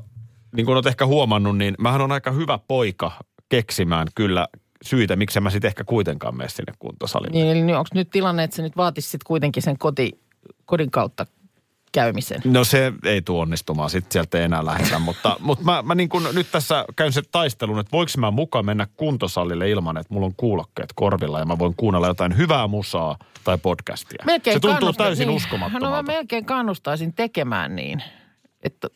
niin 0.55 0.65
kuin 0.65 0.74
olet 0.74 0.86
ehkä 0.86 1.05
huomannut, 1.05 1.58
niin 1.58 1.75
mähän 1.79 2.01
on 2.01 2.12
aika 2.12 2.32
hyvä 2.32 2.60
poika 2.67 3.12
keksimään 3.50 4.08
kyllä 4.15 4.48
syitä, 4.84 5.16
miksi 5.16 5.40
mä 5.40 5.50
sitten 5.50 5.68
ehkä 5.68 5.84
kuitenkaan 5.84 6.38
mene 6.38 6.50
sinne 6.50 6.74
kuntosalille. 6.80 7.38
Niin, 7.38 7.48
eli 7.48 7.74
onko 7.74 7.90
nyt 7.94 8.10
tilanne, 8.10 8.44
että 8.44 8.56
se 8.56 8.62
nyt 8.62 8.78
vaatisi 8.78 9.10
sitten 9.10 9.28
kuitenkin 9.28 9.63
sen 9.63 9.78
koti, 9.78 10.20
kodin 10.66 10.92
kautta 10.92 11.25
käymisen. 11.92 12.42
No 12.46 12.63
se 12.63 12.94
ei 13.04 13.22
tule 13.22 13.42
onnistumaan, 13.42 13.90
sitten 13.90 14.12
sieltä 14.12 14.38
ei 14.38 14.44
enää 14.44 14.66
lähetä, 14.66 15.00
mutta, 15.10 15.36
mutta 15.40 15.63
mä, 15.66 15.82
mä 15.82 15.96
niin 15.96 16.10
kun 16.10 16.28
nyt 16.34 16.48
tässä 16.52 16.86
käyn 16.96 17.13
se 17.13 17.22
taistelun, 17.32 17.80
että 17.80 17.92
voiko 17.92 18.12
mä 18.18 18.32
mukaan 18.32 18.66
mennä 18.66 18.88
kuntosalille 18.98 19.70
ilman, 19.70 19.98
että 19.98 20.13
mulla 20.13 20.25
on 20.25 20.36
kuulokkeet 20.38 20.90
korvilla 20.96 21.40
ja 21.40 21.46
mä 21.46 21.60
voin 21.60 21.74
kuunnella 21.78 22.08
jotain 22.08 22.38
hyvää 22.38 22.68
musaa 22.68 23.18
tai 23.44 23.58
podcastia. 23.58 24.24
Melkein 24.25 24.56
se 24.56 24.60
tuntuu 24.60 24.80
kannusta- 24.80 25.04
täysin 25.04 25.28
niin. 25.28 25.36
uskomattomalta. 25.36 25.86
No 25.86 26.04
mä 26.04 26.13
melkein 26.13 26.46
kannustaisin 26.46 27.13
tekemään 27.13 27.75
niin. 27.75 28.04
Että 28.63 28.88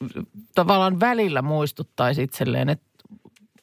tavallaan 0.56 1.00
välillä 1.00 1.42
muistuttaisi 1.42 2.24
itselleen, 2.24 2.70
että 2.70 2.87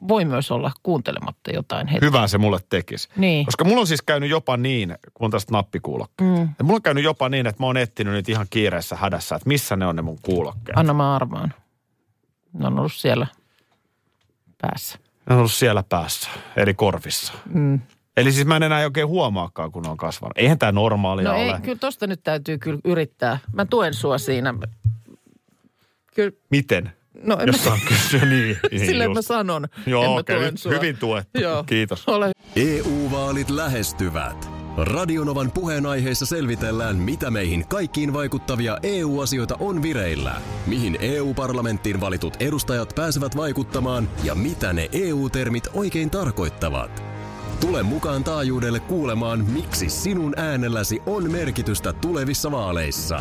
voi 0.09 0.25
myös 0.25 0.51
olla 0.51 0.73
kuuntelematta 0.83 1.51
jotain 1.51 1.87
hetkeä. 1.87 2.09
Hyvää 2.09 2.27
se 2.27 2.39
mulle 2.39 2.59
tekisi. 2.69 3.09
Niin. 3.17 3.47
Koska 3.47 3.65
mulla 3.65 3.81
on 3.81 3.87
siis 3.87 4.03
käynyt 4.03 4.31
jopa 4.31 4.57
niin, 4.57 4.95
kun 5.15 5.25
on 5.25 5.31
tästä 5.31 5.53
nappikuulokkeet. 5.53 6.31
Mm. 6.31 6.49
Mulla 6.63 6.77
on 6.77 6.83
käynyt 6.83 7.05
jopa 7.05 7.29
niin, 7.29 7.47
että 7.47 7.63
mä 7.63 7.67
oon 7.67 7.77
etsinyt 7.77 8.15
nyt 8.15 8.29
ihan 8.29 8.47
kiireessä 8.51 8.97
hädässä, 8.97 9.37
että 9.37 9.49
missä 9.49 9.77
ne 9.77 9.87
on 9.87 9.97
ne 9.97 10.03
mun 10.03 10.19
kuulokkeet. 10.23 10.79
Anna 10.79 10.95
mä 10.95 11.15
arvaan. 11.17 11.55
Ne 12.53 12.67
on 12.67 12.79
ollut 12.79 12.93
siellä 12.93 13.27
päässä. 14.63 14.99
Ne 15.29 15.35
on 15.35 15.39
ollut 15.39 15.53
siellä 15.53 15.83
päässä, 15.89 16.31
eri 16.57 16.75
korvissa. 16.75 17.33
Mm. 17.55 17.81
Eli 18.17 18.33
siis 18.33 18.47
mä 18.47 18.57
en 18.57 18.63
enää 18.63 18.85
oikein 18.85 19.09
huomaakaan, 19.09 19.73
kun 19.73 19.83
ne 19.83 19.89
on 19.89 19.97
kasvanut. 19.97 20.39
Eihän 20.39 20.59
tämä 20.59 20.73
normaalia 20.73 21.29
No 21.31 21.37
ei, 21.37 21.51
ole. 21.51 21.61
kyllä 21.61 21.79
tosta 21.79 22.07
nyt 22.07 22.21
täytyy 22.23 22.59
kyllä 22.59 22.79
yrittää. 22.85 23.39
Mä 23.53 23.65
tuen 23.65 23.95
sua 23.95 24.19
siinä. 24.19 24.55
Kyllä, 26.15 26.33
Miten? 26.51 26.93
No 27.27 27.39
en 27.41 27.47
Jos 27.47 27.57
mä, 27.57 27.65
saan 27.65 27.79
kysyä 27.89 28.25
niin. 28.25 28.59
niin 28.71 28.87
silleen 28.87 29.11
mä 29.11 29.19
just. 29.19 29.29
sanon. 29.29 29.67
Joo, 29.87 30.05
en 30.05 30.11
mä 30.11 30.23
tuen 30.23 30.41
hyvin- 30.41 30.59
sua. 30.59 30.73
hyvin 30.73 30.97
tuettu. 30.97 31.41
Joo. 31.41 31.65
Kiitos. 31.65 32.09
Ole 32.09 32.33
EU-vaalit 32.57 33.51
lähestyvät. 33.51 34.51
Radionovan 34.77 35.51
puheenaiheessa 35.51 36.27
selvitellään, 36.27 36.97
mitä 36.97 37.31
meihin 37.31 37.69
kaikkiin 37.69 38.13
vaikuttavia 38.13 38.79
EU-asioita 38.83 39.57
on 39.61 39.83
vireillä, 39.83 40.35
mihin 40.67 40.97
EU-parlamenttiin 41.01 42.01
valitut 42.01 42.37
edustajat 42.41 42.93
pääsevät 42.97 43.37
vaikuttamaan 43.37 44.09
ja 44.25 44.35
mitä 44.35 44.73
ne 44.73 44.89
EU-termit 44.93 45.69
oikein 45.75 46.11
tarkoittavat. 46.11 47.03
Tule 47.61 47.83
mukaan 47.83 48.25
taajuudelle 48.25 48.81
kuulemaan, 48.81 49.45
miksi 49.45 49.89
sinun 49.91 50.39
äänelläsi 50.39 51.01
on 51.07 51.31
merkitystä 51.31 51.93
tulevissa 51.93 52.51
vaaleissa. 52.51 53.21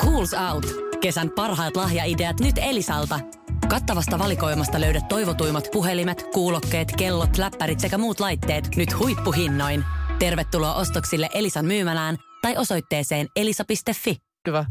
Schools 0.00 0.34
Out. 0.52 0.66
Kesän 1.00 1.30
parhaat 1.30 1.76
lahjaideat 1.76 2.40
nyt 2.40 2.54
Elisalta. 2.58 3.20
Kattavasta 3.68 4.18
valikoimasta 4.18 4.80
löydät 4.80 5.08
toivotuimmat 5.08 5.68
puhelimet, 5.72 6.26
kuulokkeet, 6.34 6.92
kellot, 6.96 7.38
läppärit 7.38 7.80
sekä 7.80 7.98
muut 7.98 8.20
laitteet 8.20 8.76
nyt 8.76 8.98
huippuhinnoin. 8.98 9.84
Tervetuloa 10.18 10.74
ostoksille 10.74 11.28
Elisan 11.34 11.64
myymälään 11.64 12.16
tai 12.42 12.56
osoitteeseen 12.56 13.26
elisa.fi. 13.36 14.16
hyvä. 14.46 14.64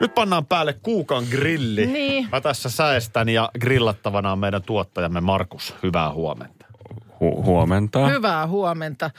Nyt 0.00 0.14
pannaan 0.14 0.46
päälle 0.46 0.72
Kuukan 0.72 1.24
grilli. 1.30 1.86
Niin. 1.86 2.28
Mä 2.32 2.40
tässä 2.40 2.68
säestän 2.68 3.28
ja 3.28 3.50
grillattavana 3.60 4.32
on 4.32 4.38
meidän 4.38 4.62
tuottajamme 4.62 5.20
Markus. 5.20 5.74
Hyvää 5.82 6.12
huomenta. 6.12 6.66
Hu- 7.08 7.44
huomenta. 7.44 8.08
Hyvää 8.08 8.46
huomenta. 8.46 9.10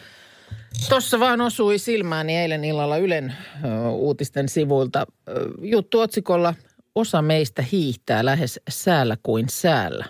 Tuossa 0.89 1.19
vaan 1.19 1.41
osui 1.41 1.77
silmääni 1.77 2.37
eilen 2.37 2.63
illalla 2.63 2.97
Ylen 2.97 3.33
ö, 3.65 3.89
uutisten 3.89 4.49
sivuilta 4.49 5.05
ö, 5.27 5.49
juttu 5.61 5.99
otsikolla 5.99 6.53
Osa 6.95 7.21
meistä 7.21 7.61
hiihtää 7.71 8.25
lähes 8.25 8.59
säällä 8.69 9.17
kuin 9.23 9.49
säällä. 9.49 10.05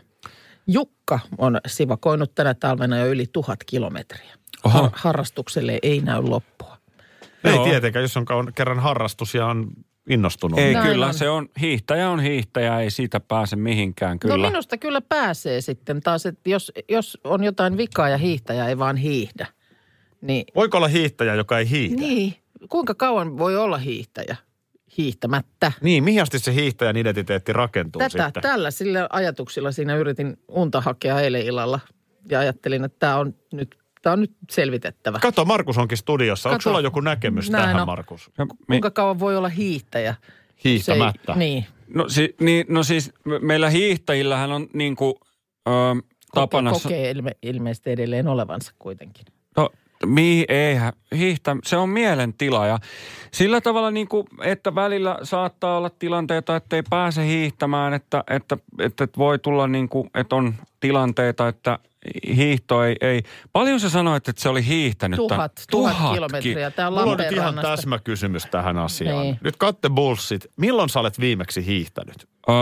Jukka 0.67 1.19
on 1.37 1.59
sivakoinut 1.67 2.35
tänä 2.35 2.53
talvena 2.53 2.97
jo 2.97 3.05
yli 3.07 3.25
tuhat 3.33 3.59
kilometriä. 3.65 4.33
Oho. 4.63 4.79
Har- 4.79 4.91
harrastukselle 4.93 5.79
ei 5.81 6.01
näy 6.01 6.21
loppua. 6.21 6.77
Ei 7.43 7.53
Joo. 7.55 7.63
tietenkään, 7.65 8.03
jos 8.03 8.17
on 8.17 8.25
kerran 8.55 8.79
harrastus 8.79 9.35
ja 9.35 9.45
on 9.45 9.71
innostunut. 10.09 10.59
Ei, 10.59 10.73
Näin 10.73 10.87
kyllä 10.87 11.07
on. 11.07 11.13
se 11.13 11.29
on, 11.29 11.49
hiihtäjä 11.61 12.09
on 12.09 12.19
hiihtäjä, 12.19 12.79
ei 12.79 12.91
siitä 12.91 13.19
pääse 13.19 13.55
mihinkään, 13.55 14.19
kyllä. 14.19 14.37
No 14.37 14.49
minusta 14.49 14.77
kyllä 14.77 15.01
pääsee 15.01 15.61
sitten 15.61 16.01
taas, 16.01 16.25
että 16.25 16.49
jos, 16.49 16.71
jos 16.89 17.17
on 17.23 17.43
jotain 17.43 17.77
vikaa 17.77 18.09
ja 18.09 18.17
hiihtäjä 18.17 18.67
ei 18.67 18.77
vaan 18.77 18.97
hiihdä, 18.97 19.47
niin 20.21 20.45
Voiko 20.55 20.77
olla 20.77 20.87
hiihtäjä, 20.87 21.35
joka 21.35 21.59
ei 21.59 21.69
hiihdä? 21.69 22.01
Niin. 22.01 22.35
Kuinka 22.69 22.95
kauan 22.95 23.37
voi 23.37 23.55
olla 23.57 23.77
hiihtäjä 23.77 24.35
hiihtämättä? 24.97 25.71
Niin, 25.81 26.03
mihin 26.03 26.21
asti 26.21 26.39
se 26.39 26.53
hiihtäjän 26.53 26.97
identiteetti 26.97 27.53
rakentuu 27.53 27.99
Tätä, 27.99 28.23
sitten? 28.25 28.43
tällä 28.43 28.71
sillä 28.71 29.07
ajatuksilla 29.09 29.71
siinä 29.71 29.95
yritin 29.95 30.37
unta 30.47 30.81
hakea 30.81 31.19
eilen 31.19 31.41
illalla 31.45 31.79
ja 32.29 32.39
ajattelin, 32.39 32.83
että 32.83 32.99
tämä 32.99 33.17
on 33.17 33.35
nyt, 33.53 33.77
tämä 34.01 34.13
on 34.13 34.19
nyt 34.19 34.31
selvitettävä. 34.51 35.19
Kato, 35.19 35.45
Markus 35.45 35.77
onkin 35.77 35.97
studiossa. 35.97 36.49
Onko 36.49 36.55
Kato. 36.55 36.63
sulla 36.63 36.81
joku 36.81 36.99
näkemys 36.99 37.49
Näin 37.49 37.63
tähän, 37.63 37.81
on. 37.81 37.87
Markus? 37.87 38.31
Me- 38.37 38.45
Kuinka 38.67 38.91
kauan 38.91 39.19
voi 39.19 39.37
olla 39.37 39.49
hiihtäjä? 39.49 40.15
Hiihtämättä. 40.63 41.21
Se 41.25 41.31
ei, 41.31 41.37
niin. 41.37 41.65
No, 41.93 42.09
si, 42.09 42.35
niin, 42.39 42.65
no 42.69 42.83
siis 42.83 43.11
me- 43.25 43.39
meillä 43.39 43.69
hiihtäjillähän 43.69 44.51
on 44.51 44.67
niin 44.73 44.95
kuin, 44.95 45.13
ö, 45.67 45.71
tapana... 46.33 46.71
Koke, 46.71 46.83
kokee 46.83 47.11
ilme, 47.11 47.31
ilmeisesti 47.41 47.91
edelleen 47.91 48.27
olevansa 48.27 48.73
kuitenkin. 48.79 49.25
No, 49.57 49.69
mi, 50.05 50.45
eihän, 50.47 50.93
hiihtä, 51.15 51.55
se 51.63 51.77
on 51.77 51.89
mielentila 51.89 52.67
ja 52.67 52.79
sillä 53.31 53.61
tavalla 53.61 53.91
niin 53.91 54.07
kuin, 54.07 54.27
että 54.43 54.75
välillä 54.75 55.17
saattaa 55.23 55.77
olla 55.77 55.89
tilanteita, 55.89 56.55
että 56.55 56.75
ei 56.75 56.83
pääse 56.89 57.25
hiihtämään, 57.27 57.93
että, 57.93 58.23
että, 58.29 58.57
että, 58.79 59.03
että 59.03 59.17
voi 59.17 59.39
tulla 59.39 59.67
niin 59.67 59.89
kuin, 59.89 60.09
että 60.15 60.35
on 60.35 60.53
tilanteita, 60.79 61.47
että 61.47 61.79
hiihto 62.35 62.83
ei, 62.83 62.95
ei. 63.01 63.23
Paljon 63.53 63.79
sä 63.79 63.89
sanoit, 63.89 64.29
että 64.29 64.41
se 64.41 64.49
oli 64.49 64.65
hiihtänyt. 64.65 65.17
tämän- 65.17 65.27
Tuhat, 65.27 65.51
tuhat 65.71 65.93
Tuhatkin. 65.97 66.13
kilometriä. 66.15 66.71
Tämä 66.71 66.87
on 66.87 66.93
Mulla 66.93 67.11
on 67.11 67.17
nyt 67.17 67.31
ihan 67.31 67.55
täsmäkysymys 67.61 68.45
tähän 68.45 68.77
asiaan. 68.77 69.23
Niin. 69.23 69.37
Nyt 69.43 69.57
katte 69.57 69.89
bullshit. 69.89 70.45
Milloin 70.57 70.89
sä 70.89 70.99
olet 70.99 71.19
viimeksi 71.19 71.65
hiihtänyt? 71.65 72.27
Öö, 72.49 72.55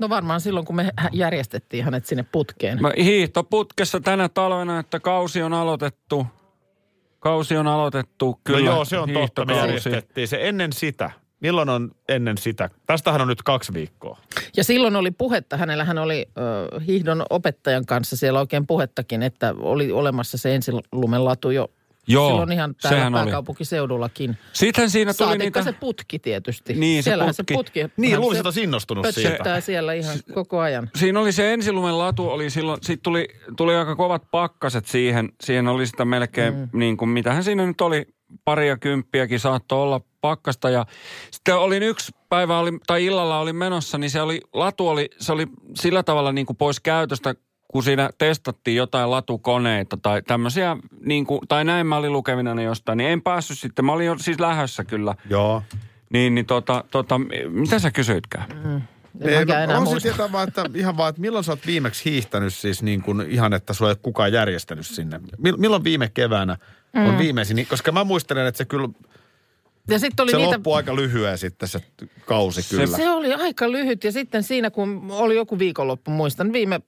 No 0.00 0.08
varmaan 0.08 0.40
silloin, 0.40 0.66
kun 0.66 0.76
me 0.76 0.90
järjestettiin 1.12 1.84
hänet 1.84 2.06
sinne 2.06 2.24
putkeen. 2.32 2.82
Mä 2.82 2.92
hiihtoputkessa 2.96 4.00
tänä 4.00 4.28
talvena, 4.28 4.78
että 4.78 5.00
kausi 5.00 5.42
on 5.42 5.52
aloitettu. 5.54 6.26
Kausi 7.20 7.56
on 7.56 7.66
aloitettu, 7.66 8.40
kyllä. 8.44 8.60
no 8.60 8.64
joo, 8.66 8.84
se 8.84 8.98
on 8.98 9.10
totta. 9.12 9.44
Me 9.44 9.56
järjestettiin 9.56 10.28
se 10.28 10.38
ennen 10.48 10.72
sitä. 10.72 11.10
Milloin 11.40 11.68
on 11.68 11.90
ennen 12.08 12.38
sitä? 12.38 12.70
Tästähän 12.86 13.20
on 13.20 13.28
nyt 13.28 13.42
kaksi 13.42 13.74
viikkoa. 13.74 14.18
Ja 14.56 14.64
silloin 14.64 14.96
oli 14.96 15.10
puhetta, 15.10 15.56
hänellähän 15.56 15.98
oli 15.98 16.26
ö, 16.38 16.80
hiihdon 16.80 17.22
opettajan 17.30 17.86
kanssa 17.86 18.16
siellä 18.16 18.40
oikein 18.40 18.66
puhettakin, 18.66 19.22
että 19.22 19.54
oli 19.58 19.92
olemassa 19.92 20.38
se 20.38 20.54
ensilumen 20.54 21.24
latu 21.24 21.50
jo 21.50 21.70
Joo, 22.08 22.28
silloin 22.28 22.52
ihan 22.52 22.74
täällä 22.74 22.98
sehän 22.98 23.14
oli. 23.14 23.24
pääkaupunkiseudullakin. 23.24 24.36
Sitten 24.52 24.90
siinä 24.90 25.14
tuli 25.14 25.28
Saatikka 25.28 25.60
niitä... 25.60 25.72
se 25.72 25.78
putki 25.80 26.18
tietysti. 26.18 26.74
Niin, 26.74 27.02
se 27.02 27.10
Siellähän 27.10 27.34
putki. 27.36 27.54
se 27.54 27.56
putki. 27.56 27.80
Niin, 27.96 28.12
hän 28.12 28.20
luulisin, 28.20 28.36
se 28.36 28.40
että 28.40 28.48
olisi 28.48 28.62
innostunut 28.62 29.06
siitä. 29.10 29.60
siellä 29.60 29.92
ihan 29.92 30.16
koko 30.34 30.60
ajan. 30.60 30.90
Siinä 30.96 31.20
oli 31.20 31.32
se 31.32 31.52
ensilumen 31.52 31.98
latu, 31.98 32.28
oli 32.28 32.50
silloin, 32.50 32.78
sitten 32.82 33.02
tuli, 33.02 33.28
tuli 33.56 33.76
aika 33.76 33.96
kovat 33.96 34.22
pakkaset 34.30 34.86
siihen. 34.86 35.28
Siihen 35.44 35.68
oli 35.68 35.86
sitä 35.86 36.04
melkein, 36.04 36.54
mm. 36.54 36.68
niin 36.72 36.96
kuin, 36.96 37.08
mitähän 37.08 37.44
siinä 37.44 37.66
nyt 37.66 37.80
oli, 37.80 38.06
paria 38.44 38.76
kymppiäkin 38.76 39.40
saattoi 39.40 39.82
olla 39.82 40.00
pakkasta. 40.20 40.70
Ja 40.70 40.86
sitten 41.30 41.56
olin 41.56 41.82
yksi 41.82 42.12
päivä, 42.28 42.58
oli, 42.58 42.70
tai 42.86 43.04
illalla 43.04 43.38
oli 43.38 43.52
menossa, 43.52 43.98
niin 43.98 44.10
se 44.10 44.22
oli, 44.22 44.40
latu 44.52 44.88
oli, 44.88 45.10
se 45.18 45.32
oli 45.32 45.46
sillä 45.74 46.02
tavalla 46.02 46.32
niin 46.32 46.46
kuin 46.46 46.56
pois 46.56 46.80
käytöstä, 46.80 47.34
kun 47.68 47.82
siinä 47.82 48.10
testattiin 48.18 48.76
jotain 48.76 49.10
latukoneita 49.10 49.96
tai 49.96 50.22
tämmöisiä, 50.22 50.76
niin 51.00 51.26
kuin, 51.26 51.40
tai 51.48 51.64
näin 51.64 51.86
mä 51.86 51.96
olin 51.96 52.12
lukevina 52.12 52.62
jostain, 52.62 52.96
niin 52.96 53.10
en 53.10 53.22
päässyt 53.22 53.58
sitten. 53.58 53.84
Mä 53.84 53.92
olin 53.92 54.06
jo 54.06 54.18
siis 54.18 54.40
lähössä 54.40 54.84
kyllä. 54.84 55.14
Joo. 55.30 55.62
Niin, 56.12 56.34
niin 56.34 56.46
tota, 56.46 56.84
tota, 56.90 57.20
mitä 57.48 57.78
sä 57.78 57.90
kysyitkään? 57.90 58.46
En 59.20 59.38
mäkään 59.38 59.62
enää 59.62 59.76
haluaisin 59.76 59.84
muista. 59.94 60.08
tietää 60.08 60.32
vaan, 60.32 60.48
että 60.48 60.64
ihan 60.74 60.96
vaan, 60.96 61.08
että 61.10 61.20
milloin 61.20 61.44
sä 61.44 61.52
oot 61.52 61.66
viimeksi 61.66 62.10
hiihtänyt 62.10 62.54
siis 62.54 62.82
niin 62.82 63.02
kuin 63.02 63.20
ihan, 63.30 63.52
että 63.52 63.72
sulla 63.72 63.90
ei 63.90 63.92
ole 63.92 63.98
kukaan 64.02 64.32
järjestänyt 64.32 64.86
sinne. 64.86 65.18
Mil- 65.18 65.56
Milloin 65.56 65.84
viime 65.84 66.08
keväänä 66.14 66.56
on 66.94 67.10
Mm. 67.12 67.18
viimeisin? 67.18 67.56
Niin- 67.56 67.66
Koska 67.66 67.92
mä 67.92 68.04
muistelen, 68.04 68.46
että 68.46 68.58
se 68.58 68.64
kyllä, 68.64 68.88
Ja 69.90 69.98
sitten 69.98 70.22
oli 70.24 70.30
se 70.30 70.36
niitä... 70.36 70.52
loppui 70.56 70.76
aika 70.76 70.96
lyhyen 70.96 71.38
sitten 71.38 71.68
se 71.68 71.80
kausi 72.26 72.70
kyllä. 72.70 72.96
Se 72.96 73.10
oli 73.10 73.34
aika 73.34 73.72
lyhyt 73.72 74.04
ja 74.04 74.12
sitten 74.12 74.42
siinä 74.42 74.70
kun 74.70 75.06
oli 75.10 75.36
joku 75.36 75.58
viikonloppu, 75.58 76.10
muistan 76.10 76.52
viime 76.52 76.80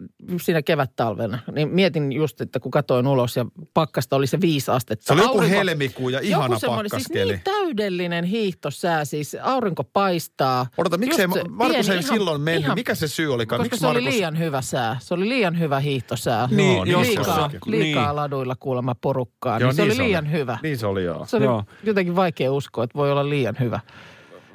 siinä 0.42 0.62
kevät-talvena, 0.62 1.38
niin 1.52 1.68
mietin 1.68 2.12
just, 2.12 2.40
että 2.40 2.60
kun 2.60 2.70
katoin 2.70 3.06
ulos 3.06 3.36
ja 3.36 3.46
pakkasta 3.74 4.16
oli 4.16 4.26
se 4.26 4.40
viisi 4.40 4.70
astetta. 4.70 5.04
Se 5.06 5.12
oli 5.12 5.20
joku 5.22 5.38
Aurinko- 5.38 5.48
helmikuu 5.48 6.08
ja 6.08 6.20
ihana 6.22 6.54
joku 6.62 6.74
pakkaskeli. 6.76 7.32
Siis 7.32 7.44
niin 7.44 7.56
täydellinen 7.56 8.24
hiihtosää, 8.24 9.04
siis 9.04 9.36
aurinko 9.42 9.84
paistaa. 9.84 10.66
Odota, 10.78 10.98
miksei 10.98 11.24
Just 11.24 11.34
se 11.34 11.44
Markus 11.48 11.76
pieni, 11.76 11.90
ei 11.92 11.98
ihan- 12.04 12.14
silloin 12.18 12.40
mennyt? 12.40 12.62
ihan- 12.64 12.74
Mikä 12.78 12.94
se 12.94 13.08
syy 13.08 13.34
olikaan? 13.34 13.58
Koska 13.60 13.64
Miksi 13.74 13.80
se 13.80 13.86
oli 13.86 14.00
Markus... 14.00 14.14
liian 14.14 14.38
hyvä 14.38 14.62
sää. 14.62 14.96
Se 15.00 15.14
oli 15.14 15.28
liian 15.28 15.58
hyvä 15.58 15.80
hiihtosää. 15.80 16.48
Niin, 16.50 16.76
Joo, 16.76 16.84
niin 16.84 17.14
se 17.14 17.20
liikaa, 17.20 17.50
liikaa 17.66 18.06
Niin. 18.06 18.16
laduilla 18.16 18.56
kuulemma 18.60 18.94
porukkaa. 18.94 19.58
Joo, 19.58 19.68
niin 19.68 19.76
se 19.76 19.82
niin 19.82 19.92
oli 20.00 20.06
liian 20.08 20.32
hyvä. 20.32 20.58
Niin 20.62 20.78
se 20.78 20.86
oli, 20.86 21.04
joo. 21.04 21.26
Se 21.26 21.36
oli 21.36 21.44
Joo. 21.44 21.64
jotenkin 21.84 22.16
vaikea 22.16 22.52
uskoa, 22.52 22.84
että 22.90 22.98
voi 22.98 23.12
olla 23.12 23.28
liian 23.28 23.56
hyvä. 23.60 23.80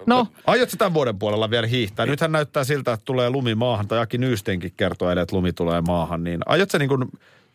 No, 0.06 0.27
Aiotko 0.48 0.75
tämän 0.77 0.94
vuoden 0.94 1.20
puolella 1.20 1.50
vielä 1.50 1.68
hiihtää? 1.68 2.06
Nythän 2.06 2.32
näyttää 2.32 2.63
siltä, 2.63 2.94
että 2.94 3.06
tulee 3.06 3.30
lumi 3.30 3.56
maahan, 3.56 3.88
tai 3.88 4.00
Aki 4.00 4.18
Nyystenkin 4.18 4.74
kertoo 4.77 5.12
että 5.12 5.36
lumi 5.36 5.54
tulee 5.54 5.82
maahan. 5.82 6.24
Niin 6.24 6.39
aiotko 6.46 6.77
niin 6.77 6.89
kuin, 6.89 7.06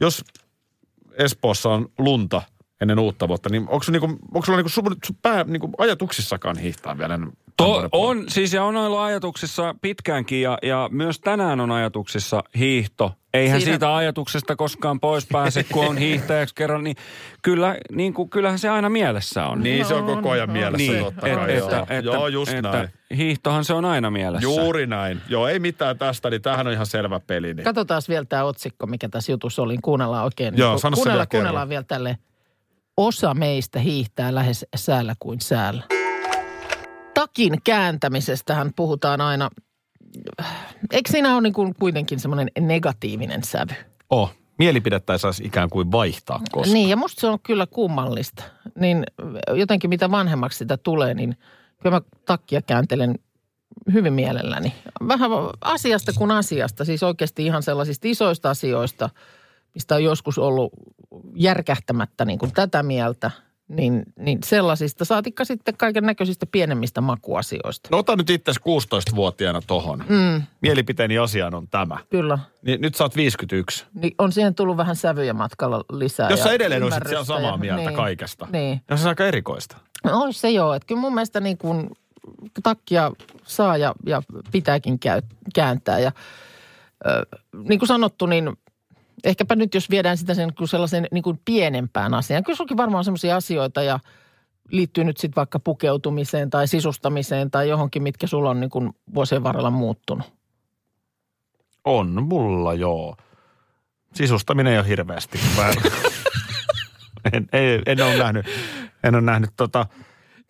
jos 0.00 0.24
Espoossa 1.12 1.68
on 1.68 1.88
lunta 1.98 2.42
ennen 2.80 2.98
uutta 2.98 3.28
vuotta, 3.28 3.48
niin 3.48 3.62
onko, 3.68 3.82
se 3.82 3.92
niin 3.92 4.00
kuin, 4.00 4.12
onko 4.34 4.46
sulla 4.46 4.56
niin 4.56 4.64
kuin, 4.64 4.72
sun, 4.72 4.96
sun 5.06 5.16
pää 5.22 5.44
niin 5.44 5.60
kuin 5.60 5.72
ajatuksissakaan 5.78 6.58
hiihtää 6.58 6.98
vielä 6.98 7.18
To, 7.56 7.88
on, 7.92 8.24
siis 8.28 8.52
ja 8.52 8.64
on 8.64 8.76
ollut 8.76 8.98
ajatuksissa 8.98 9.74
pitkäänkin 9.82 10.42
ja, 10.42 10.58
ja 10.62 10.88
myös 10.92 11.20
tänään 11.20 11.60
on 11.60 11.70
ajatuksissa 11.70 12.42
hiihto. 12.58 13.12
Eihän 13.34 13.60
Siinä- 13.60 13.72
siitä 13.72 13.96
ajatuksesta 13.96 14.56
koskaan 14.56 15.00
pois 15.00 15.26
pääse, 15.32 15.64
kun 15.64 15.86
on 15.86 15.98
hiihtäjäksi 15.98 16.54
kerran, 16.54 16.84
niin, 16.84 16.96
kyllä, 17.42 17.76
niin 17.92 18.14
kuin, 18.14 18.30
kyllähän 18.30 18.58
se 18.58 18.68
aina 18.68 18.88
mielessä 18.88 19.46
on. 19.46 19.60
Niin 19.60 19.84
se 19.86 19.94
on 19.94 20.04
koko 20.04 20.30
ajan 20.30 20.50
mielessä 20.50 20.92
Niin, 20.92 21.04
totta 21.04 21.26
et- 21.26 21.34
kai. 21.36 21.56
että, 21.56 21.74
joo. 21.76 21.82
että, 21.82 22.10
joo, 22.10 22.28
just 22.28 22.52
että 22.52 22.70
näin. 22.70 22.88
Hiihtohan 23.16 23.64
se 23.64 23.74
on 23.74 23.84
aina 23.84 24.10
mielessä. 24.10 24.42
Juuri 24.44 24.86
näin. 24.86 25.20
Joo, 25.28 25.48
ei 25.48 25.58
mitään 25.58 25.98
tästä, 25.98 26.30
niin 26.30 26.42
tämähän 26.42 26.66
on 26.66 26.72
ihan 26.72 26.86
selvä 26.86 27.20
peli. 27.20 27.54
Niin. 27.54 27.64
katsotaan 27.64 28.02
vielä 28.08 28.24
tämä 28.24 28.44
otsikko, 28.44 28.86
mikä 28.86 29.08
tässä 29.08 29.32
jutussa 29.32 29.62
oli. 29.62 29.76
Kuunnellaan 29.82 30.24
oikein. 30.24 30.56
Joo, 30.56 30.70
Niin, 30.70 30.80
sano 30.80 30.96
se 30.96 30.98
kuunnellaan, 30.98 31.28
kuunnellaan 31.28 31.68
vielä 31.68 31.82
tälle. 31.82 32.18
Osa 33.00 33.34
meistä 33.34 33.78
hiihtää 33.78 34.34
lähes 34.34 34.66
säällä 34.76 35.14
kuin 35.18 35.40
säällä. 35.40 35.82
Takin 37.14 37.62
kääntämisestähän 37.64 38.70
puhutaan 38.76 39.20
aina. 39.20 39.50
Eikö 40.92 41.10
siinä 41.10 41.34
ole 41.34 41.40
niin 41.40 41.52
kuin 41.52 41.74
kuitenkin 41.74 42.20
semmoinen 42.20 42.48
negatiivinen 42.60 43.44
sävy? 43.44 43.74
Oh, 44.10 44.32
mielipidettä 44.58 45.12
ei 45.12 45.18
saisi 45.18 45.44
ikään 45.44 45.70
kuin 45.70 45.92
vaihtaa 45.92 46.40
koskaan. 46.52 46.74
Niin, 46.74 46.88
ja 46.88 46.96
musta 46.96 47.20
se 47.20 47.26
on 47.26 47.38
kyllä 47.42 47.66
kummallista. 47.66 48.42
Niin 48.78 49.04
jotenkin 49.54 49.90
mitä 49.90 50.10
vanhemmaksi 50.10 50.58
sitä 50.58 50.76
tulee, 50.76 51.14
niin 51.14 51.36
kyllä 51.82 51.96
mä 51.96 52.00
takkia 52.26 52.62
kääntelen 52.62 53.18
hyvin 53.92 54.12
mielelläni. 54.12 54.74
Vähän 55.08 55.30
asiasta 55.60 56.12
kuin 56.18 56.30
asiasta, 56.30 56.84
siis 56.84 57.02
oikeasti 57.02 57.46
ihan 57.46 57.62
sellaisista 57.62 58.08
isoista 58.08 58.50
asioista, 58.50 59.10
mistä 59.74 59.94
on 59.94 60.04
joskus 60.04 60.38
ollut 60.38 60.72
järkähtämättä 61.34 62.24
niin 62.24 62.38
kuin 62.38 62.52
tätä 62.52 62.82
mieltä, 62.82 63.30
niin, 63.68 64.02
niin 64.18 64.38
sellaisista 64.44 65.04
saatikka 65.04 65.44
sitten 65.44 65.76
kaiken 65.76 66.04
näköisistä 66.04 66.46
pienemmistä 66.46 67.00
makuasioista. 67.00 67.88
No 67.92 67.98
ota 67.98 68.16
nyt 68.16 68.30
itse 68.30 68.52
16-vuotiaana 68.52 69.60
tohon. 69.66 70.04
Mm, 70.08 70.42
Mielipiteeni 70.60 71.18
asiaan 71.18 71.54
on 71.54 71.68
tämä. 71.68 71.96
kyllä. 72.10 72.38
Niin 72.62 72.80
nyt 72.80 72.94
sä 72.94 73.04
oot 73.04 73.16
51. 73.16 73.86
Niin 73.94 74.14
on 74.18 74.32
siihen 74.32 74.54
tullut 74.54 74.76
vähän 74.76 74.96
sävyjä 74.96 75.32
matkalla 75.32 75.84
lisää. 75.92 76.30
Jos 76.30 76.38
ja 76.38 76.44
sä 76.44 76.52
edelleen 76.52 76.82
olisit 76.82 77.06
siellä 77.08 77.24
samaa 77.24 77.50
ja- 77.50 77.56
mieltä 77.56 77.82
niin, 77.90 77.96
kaikesta. 77.96 78.48
Niin. 78.52 78.80
No 78.90 78.96
se 78.96 79.02
on 79.02 79.08
aika 79.08 79.26
erikoista. 79.26 79.76
No 80.04 80.28
se 80.32 80.50
joo, 80.50 80.74
että 80.74 80.86
kyllä 80.86 81.00
mun 81.00 81.14
mielestä 81.14 81.40
niin 81.40 81.58
kuin 81.58 81.90
takkia 82.62 83.10
saa 83.44 83.76
ja, 83.76 83.94
ja 84.06 84.22
pitääkin 84.52 84.98
käy, 84.98 85.22
kääntää. 85.54 85.98
Ja 85.98 86.12
ö, 87.06 87.26
niin 87.68 87.78
kuin 87.78 87.88
sanottu, 87.88 88.26
niin 88.26 88.50
ehkäpä 89.24 89.56
nyt 89.56 89.74
jos 89.74 89.90
viedään 89.90 90.16
sitä 90.16 90.34
sen 90.34 90.52
sellaisen 90.70 91.06
niin 91.12 91.22
kuin 91.22 91.40
pienempään 91.44 92.14
asiaan. 92.14 92.44
Kyllä 92.44 92.56
sullakin 92.56 92.76
varmaan 92.76 93.04
sellaisia 93.04 93.36
asioita 93.36 93.82
ja 93.82 93.98
liittyy 94.70 95.04
nyt 95.04 95.16
sitten 95.16 95.36
vaikka 95.36 95.58
pukeutumiseen 95.58 96.50
tai 96.50 96.68
sisustamiseen 96.68 97.50
tai 97.50 97.68
johonkin, 97.68 98.02
mitkä 98.02 98.26
sulla 98.26 98.50
on 98.50 98.60
niin 98.60 98.70
kuin 98.70 98.90
vuosien 99.14 99.42
varrella 99.42 99.70
muuttunut. 99.70 100.32
On 101.84 102.22
mulla 102.22 102.74
joo. 102.74 103.16
Sisustaminen 104.14 104.72
ei 104.72 104.78
ole 104.78 104.88
hirveästi. 104.88 105.40
En, 107.32 107.48
en, 107.52 107.82
en 107.86 108.02
ole 108.02 108.16
nähnyt, 108.16 108.46
en 109.04 109.14
ole 109.14 109.22
nähnyt 109.22 109.50
tota. 109.56 109.86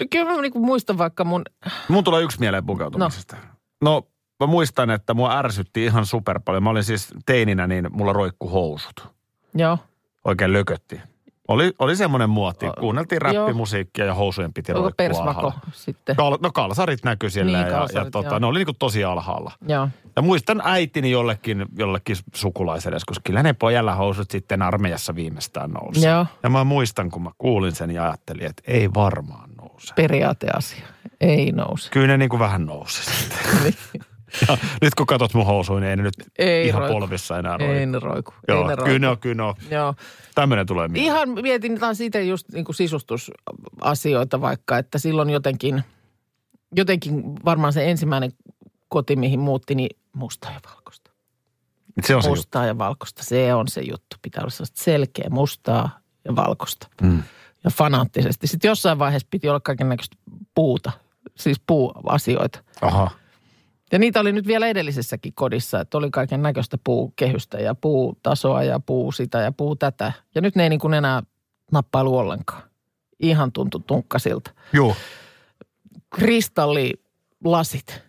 No 0.01 0.07
Kyllä 0.11 0.35
mä 0.35 0.42
niin 0.42 0.53
muistan 0.55 0.99
vaikka 0.99 1.25
mun, 1.25 1.42
Mun 1.88 2.05
tulee 2.05 2.23
yksi 2.23 2.40
mieleen 2.40 2.66
pukeutumisesta. 2.66 3.37
No. 3.83 3.90
no 3.90 4.09
mä 4.40 4.46
muistan, 4.46 4.90
että 4.90 5.14
mua 5.14 5.38
ärsytti 5.38 5.85
ihan 5.85 6.07
super 6.07 6.40
paljon. 6.44 6.62
Mä 6.62 6.70
olin 6.70 6.85
siis 6.85 7.09
teininä, 7.26 7.66
niin 7.66 7.88
mulla 7.90 8.12
roikku 8.12 8.48
housut. 8.48 9.09
joo, 9.55 9.79
Oikein 10.24 10.53
lökötti. 10.53 11.00
Oli, 11.48 11.72
oli 11.79 11.96
semmoinen 11.96 12.31
muoti. 12.31 12.66
Kuunneltiin 12.81 13.20
joo. 13.24 13.33
räppimusiikkia 13.46 14.05
ja 14.05 14.14
housujen 14.14 14.53
piti 14.53 14.72
roikkua 14.72 14.90
persvako 14.96 15.29
alhaalla. 15.31 15.61
sitten? 15.72 16.16
Kal, 16.16 16.38
no 16.42 16.50
kalsarit 16.53 17.05
näkyi 17.05 17.31
siellä 17.31 17.53
Niin, 17.59 17.61
ja, 17.61 17.72
ja 17.72 17.79
kalsarit, 17.79 18.11
tota, 18.11 18.29
joo. 18.29 18.38
ne 18.38 18.46
oli 18.46 18.59
niinku 18.59 18.72
tosi 18.79 19.05
alhaalla. 19.05 19.53
Joo. 19.68 19.88
Ja 20.16 20.22
muistan 20.22 20.62
äitini 20.64 21.11
jollekin, 21.11 21.66
jollekin 21.79 22.16
sukulaiselle, 22.35 22.98
koska 23.07 23.22
kyllä 23.24 23.42
ne 23.42 23.53
pojalla 23.53 23.94
housut 23.94 24.31
sitten 24.31 24.62
armeijassa 24.62 25.14
viimeistään 25.14 25.70
nousi. 25.70 26.07
Joo. 26.07 26.26
Ja 26.42 26.50
mä 26.50 26.64
muistan, 26.64 27.11
kun 27.11 27.22
mä 27.22 27.31
kuulin 27.38 27.74
sen 27.74 27.90
ja 27.90 28.05
ajattelin, 28.05 28.46
että 28.46 28.62
ei 28.66 28.94
varmaan 28.94 29.50
nouse. 29.57 29.94
Periaateasia. 29.94 30.87
Ei 31.20 31.53
nouse. 31.53 31.90
Kyllä 31.90 32.07
ne 32.07 32.16
niin 32.16 32.29
kuin 32.31 32.40
vähän 32.40 32.66
nousi 32.66 33.03
sitten. 33.05 33.74
ja 34.49 34.57
nyt 34.83 34.95
kun 34.95 35.07
katsot 35.07 35.35
mun 35.35 35.47
housuja, 35.47 35.81
niin 35.81 35.90
ei 35.90 35.97
ne 35.97 36.03
nyt 36.03 36.14
Ei 36.38 36.66
ihan 36.69 36.81
roiku. 36.83 36.95
polvissa 37.01 37.38
enää 37.38 37.57
roiku. 37.57 37.73
Ei 37.75 37.87
ne 37.87 37.99
roiku. 37.99 38.33
ei 38.49 38.55
Joo, 38.55 38.66
ne 38.69 38.75
roiku. 38.75 38.85
kyllä 38.85 39.11
ne 39.11 39.16
kyllä 39.16 39.35
ne 39.35 39.43
on. 39.43 39.55
Joo. 39.71 39.95
Tämmöinen 40.35 40.66
tulee 40.66 40.88
mieleen. 40.88 41.07
Ihan 41.07 41.29
mietin 41.43 41.81
taas 41.81 42.01
itse 42.01 42.23
just 42.23 42.49
niin 42.53 42.64
kuin 42.64 42.77
sisustusasioita 42.77 44.40
vaikka, 44.40 44.79
että 44.79 44.99
silloin 44.99 45.31
jotenkin, 45.31 45.85
jotenkin 46.77 47.23
varmaan 47.45 47.73
se 47.73 47.90
ensimmäinen 47.90 48.33
koti, 48.88 49.16
mihin 49.16 49.40
muutti, 49.40 49.75
niin 49.75 49.97
mustaa 50.12 50.53
ja 50.53 50.61
valkoista. 50.75 51.11
Se 52.03 52.16
on 52.16 52.23
se 52.23 52.29
juttu. 52.29 52.40
Mustaa 52.40 52.66
ja 52.66 52.79
valkoista, 52.79 53.23
se 53.25 53.55
on 53.55 53.69
se 53.69 53.81
juttu. 53.81 54.16
Pitää 54.23 54.43
olla 54.43 54.66
selkeä 54.75 55.27
mustaa 55.31 55.99
ja 56.25 56.37
valkoista. 56.37 56.87
Mm. 57.03 57.23
Ja 57.64 57.71
fanaattisesti. 57.71 58.47
Sitten 58.47 58.69
jossain 58.69 58.99
vaiheessa 58.99 59.29
piti 59.31 59.49
olla 59.49 59.61
kaiken 59.61 59.88
näköistä 59.88 60.16
puuta, 60.55 60.93
siis 61.37 61.61
puuasioita. 61.66 62.59
Aha. 62.81 63.11
Ja 63.92 63.98
niitä 63.98 64.20
oli 64.20 64.33
nyt 64.33 64.46
vielä 64.46 64.66
edellisessäkin 64.66 65.33
kodissa, 65.35 65.81
että 65.81 65.98
oli 65.98 66.11
kaiken 66.11 66.42
näköistä 66.42 66.79
puukehystä 66.85 67.59
ja 67.59 67.74
puutasoa 67.74 68.62
ja 68.62 68.81
puu 68.81 69.12
sitä 69.12 69.38
ja 69.38 69.53
puu 69.53 69.76
tätä. 69.76 70.12
Ja 70.35 70.40
nyt 70.40 70.57
ne 70.57 70.62
ei 70.62 70.68
niin 70.68 70.81
kuin 70.81 70.94
enää 70.94 71.22
nappailu 71.72 72.18
ollenkaan. 72.18 72.62
Ihan 73.20 73.53
tuntui 73.53 73.81
tunkkasilta. 73.87 74.50
Joo. 74.72 74.96
Kristallilasit. 76.11 78.03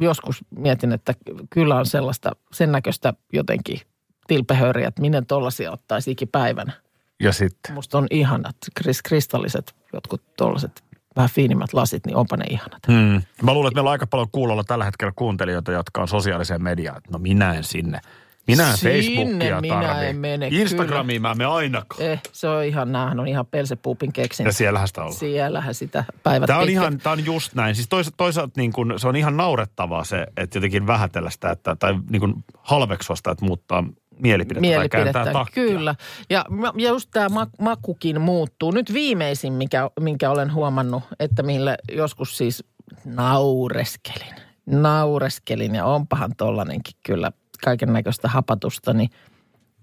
Joskus 0.00 0.44
mietin, 0.56 0.92
että 0.92 1.14
kyllä 1.50 1.76
on 1.76 1.86
sellaista 1.86 2.36
sen 2.52 2.72
näköistä 2.72 3.14
jotenkin 3.32 3.80
tilpehöriä, 4.26 4.88
että 4.88 5.00
minne 5.00 5.22
tollaisia 5.28 5.72
ottaisi 5.72 6.10
ikipäivänä. 6.10 6.72
Ja 7.20 7.32
sitten. 7.32 7.74
Musta 7.74 7.98
on 7.98 8.06
ihanat 8.10 8.56
kris- 8.80 9.00
kristalliset, 9.04 9.74
jotkut 9.92 10.22
tollaset 10.36 10.84
vähän 11.16 11.30
fiinimmät 11.30 11.72
lasit, 11.72 12.06
niin 12.06 12.16
onpa 12.16 12.36
ne 12.36 12.44
ihanat. 12.50 12.86
Hmm. 12.86 13.22
Mä 13.42 13.54
luulen, 13.54 13.68
että 13.68 13.76
meillä 13.78 13.88
on 13.88 13.92
aika 13.92 14.06
paljon 14.06 14.28
kuulolla 14.32 14.64
tällä 14.64 14.84
hetkellä 14.84 15.12
kuuntelijoita, 15.16 15.72
jotka 15.72 16.00
on 16.02 16.08
sosiaaliseen 16.08 16.62
mediaan. 16.62 17.00
No 17.10 17.18
minä 17.18 17.54
en 17.54 17.64
sinne. 17.64 18.00
Minä 18.46 18.70
en 18.70 18.76
Sinne 18.76 18.94
Facebookia 18.94 19.60
minä 19.60 19.82
tarvi. 19.82 20.06
en 20.06 20.16
mene, 20.16 20.48
Instagramiin 20.50 21.22
mä 21.22 21.30
en 21.30 21.38
mene 21.38 21.50
ainakaan. 21.50 22.02
Eh, 22.02 22.20
se 22.32 22.48
on 22.48 22.64
ihan, 22.64 22.92
näähän 22.92 23.20
on 23.20 23.28
ihan 23.28 23.46
pelsepuupin 23.46 24.12
keksin. 24.12 24.46
Ja 24.46 24.52
siellähän 24.52 24.88
sitä 24.88 25.04
on. 25.04 25.12
Siellähän 25.12 25.74
sitä 25.74 26.04
päivät 26.22 26.46
Tämä 26.46 26.58
on 26.58 26.66
pitkät. 26.66 26.82
ihan, 26.82 26.98
tämä 26.98 27.12
on 27.12 27.24
just 27.24 27.54
näin. 27.54 27.74
Siis 27.74 27.88
toisaalta, 27.88 28.16
toisaalta 28.16 28.52
niin 28.56 28.72
kuin, 28.72 28.94
se 28.96 29.08
on 29.08 29.16
ihan 29.16 29.36
naurettavaa 29.36 30.04
se, 30.04 30.26
että 30.36 30.56
jotenkin 30.58 30.86
vähätellä 30.86 31.30
sitä, 31.30 31.50
että, 31.50 31.76
tai 31.76 31.94
niin 32.10 32.20
kuin 32.20 32.34
halveksua 32.58 33.16
sitä, 33.16 33.30
että 33.30 33.44
muuttaa 33.44 33.84
mielipidettä, 34.18 34.68
tai 34.68 34.88
kääntää 34.88 35.12
Mielipidettä, 35.12 35.32
takkia. 35.32 35.64
kyllä. 35.64 35.94
Ja, 36.30 36.44
ja 36.76 36.88
just 36.88 37.10
tämä 37.12 37.46
makukin 37.60 38.20
muuttuu. 38.20 38.70
Nyt 38.70 38.92
viimeisin, 38.92 39.52
mikä, 39.52 39.90
minkä 40.00 40.30
olen 40.30 40.54
huomannut, 40.54 41.02
että 41.20 41.42
millä 41.42 41.76
joskus 41.92 42.36
siis 42.36 42.64
naureskelin. 43.04 44.34
Naureskelin 44.66 45.74
ja 45.74 45.84
onpahan 45.84 46.32
tollanenkin 46.36 46.94
kyllä 47.06 47.32
kaiken 47.64 47.92
näköistä 47.92 48.28
hapatusta, 48.28 48.92
niin 48.92 49.10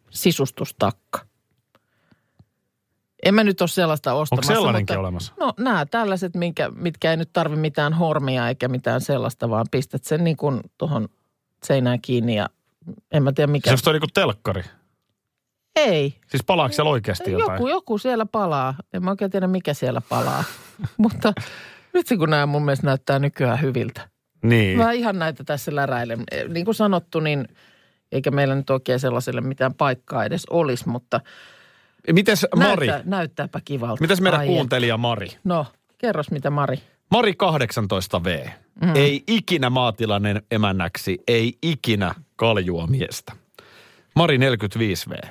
sisustustakka. 0.10 1.20
En 3.24 3.34
mä 3.36 3.44
nyt 3.44 3.62
ole 3.62 3.68
sellaista 3.68 4.14
ostamassa. 4.14 4.54
sellainenkin 4.54 4.94
mutta, 4.94 5.00
olemassa? 5.00 5.34
No 5.40 5.54
nämä 5.60 5.86
tällaiset, 5.86 6.36
minkä, 6.36 6.70
mitkä 6.76 7.12
ei 7.12 7.18
nyt 7.18 7.30
tarvi 7.34 7.56
mitään 7.56 7.94
hormia 7.94 8.48
eikä 8.48 8.68
mitään 8.68 9.02
sellaista, 9.02 9.50
vaan 9.50 9.66
pistät 9.72 10.04
sen 10.04 10.24
niin 10.24 10.38
kuin 10.38 10.62
tuohon 10.78 11.10
seinään 11.64 12.02
kiinni 12.02 12.36
ja 12.36 12.50
en 13.12 13.24
mä 13.24 13.32
tiedä 13.32 13.52
mikä. 13.52 13.78
Se 13.78 13.90
on 13.90 13.94
niin 13.94 14.02
kuin 14.02 14.14
telkkari. 14.14 14.64
Ei, 15.76 16.14
Siis 16.28 16.44
palaako 16.44 16.74
siellä 16.74 16.92
oikeasti 16.92 17.32
jotain? 17.32 17.52
joku, 17.54 17.68
joku 17.68 17.98
siellä 17.98 18.26
palaa. 18.26 18.74
En 18.94 19.04
mä 19.04 19.10
oikein 19.10 19.32
tiedä, 19.32 19.48
mikä 19.48 19.74
siellä 19.74 20.02
palaa. 20.02 20.44
Mutta 20.98 21.34
nyt 21.94 22.08
se 22.08 22.18
kun 22.18 22.30
nämä 22.30 22.46
mun 22.46 22.66
mielestä 22.66 22.88
näyttää 22.88 23.20
nykyään 23.20 23.62
hyviltä. 23.62 24.10
Niin. 24.44 24.78
Mä 24.78 24.92
ihan 24.92 25.20
näitä 25.20 25.44
tässä 25.44 25.76
läräilen. 25.76 26.24
Niin 26.48 26.66
kuin 26.66 26.76
sanottu, 26.76 27.20
niin 27.20 27.48
eikä 28.12 28.32
meillä 28.32 28.56
nyt 28.56 28.70
oikein 28.70 29.00
sellaiselle 29.00 29.42
mitään 29.42 29.74
paikkaa 29.74 30.26
edes 30.26 30.46
olisi, 30.50 30.90
mutta 30.90 31.22
Mites 32.14 32.46
Mari? 32.56 32.88
näyttää, 32.88 33.12
näyttääpä 33.18 33.60
kivalta. 33.66 34.02
Mitäs 34.02 34.22
meidän 34.22 34.40
Ai 34.40 34.48
kuuntelija 34.48 34.98
Mari? 34.98 35.28
No, 35.44 35.66
Kerros 35.98 36.32
mitä 36.32 36.50
Mari. 36.50 36.80
Mari 37.12 37.32
18V. 37.32 38.50
Mm. 38.82 38.96
Ei 38.96 39.24
ikinä 39.28 39.70
maatilainen 39.70 40.42
emännäksi, 40.52 41.18
ei 41.28 41.58
ikinä 41.64 42.16
kaljua 42.40 42.88
miestä. 42.88 43.34
Mari 44.16 44.38
45V. 44.38 45.28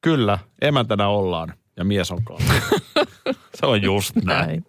Kyllä, 0.00 0.38
emäntänä 0.62 1.08
ollaan 1.08 1.54
ja 1.76 1.84
mies 1.84 2.10
on 2.10 2.24
kalju. 2.24 2.46
Se 3.58 3.66
on 3.66 3.82
just 3.82 4.16
näin. 4.16 4.46
Näin. 4.46 4.64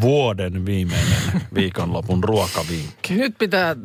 Vuoden 0.00 0.66
viimeinen 0.66 1.42
viikonlopun 1.54 2.24
ruokavinkki. 2.24 3.14
Nyt 3.14 3.34
pitää 3.38 3.76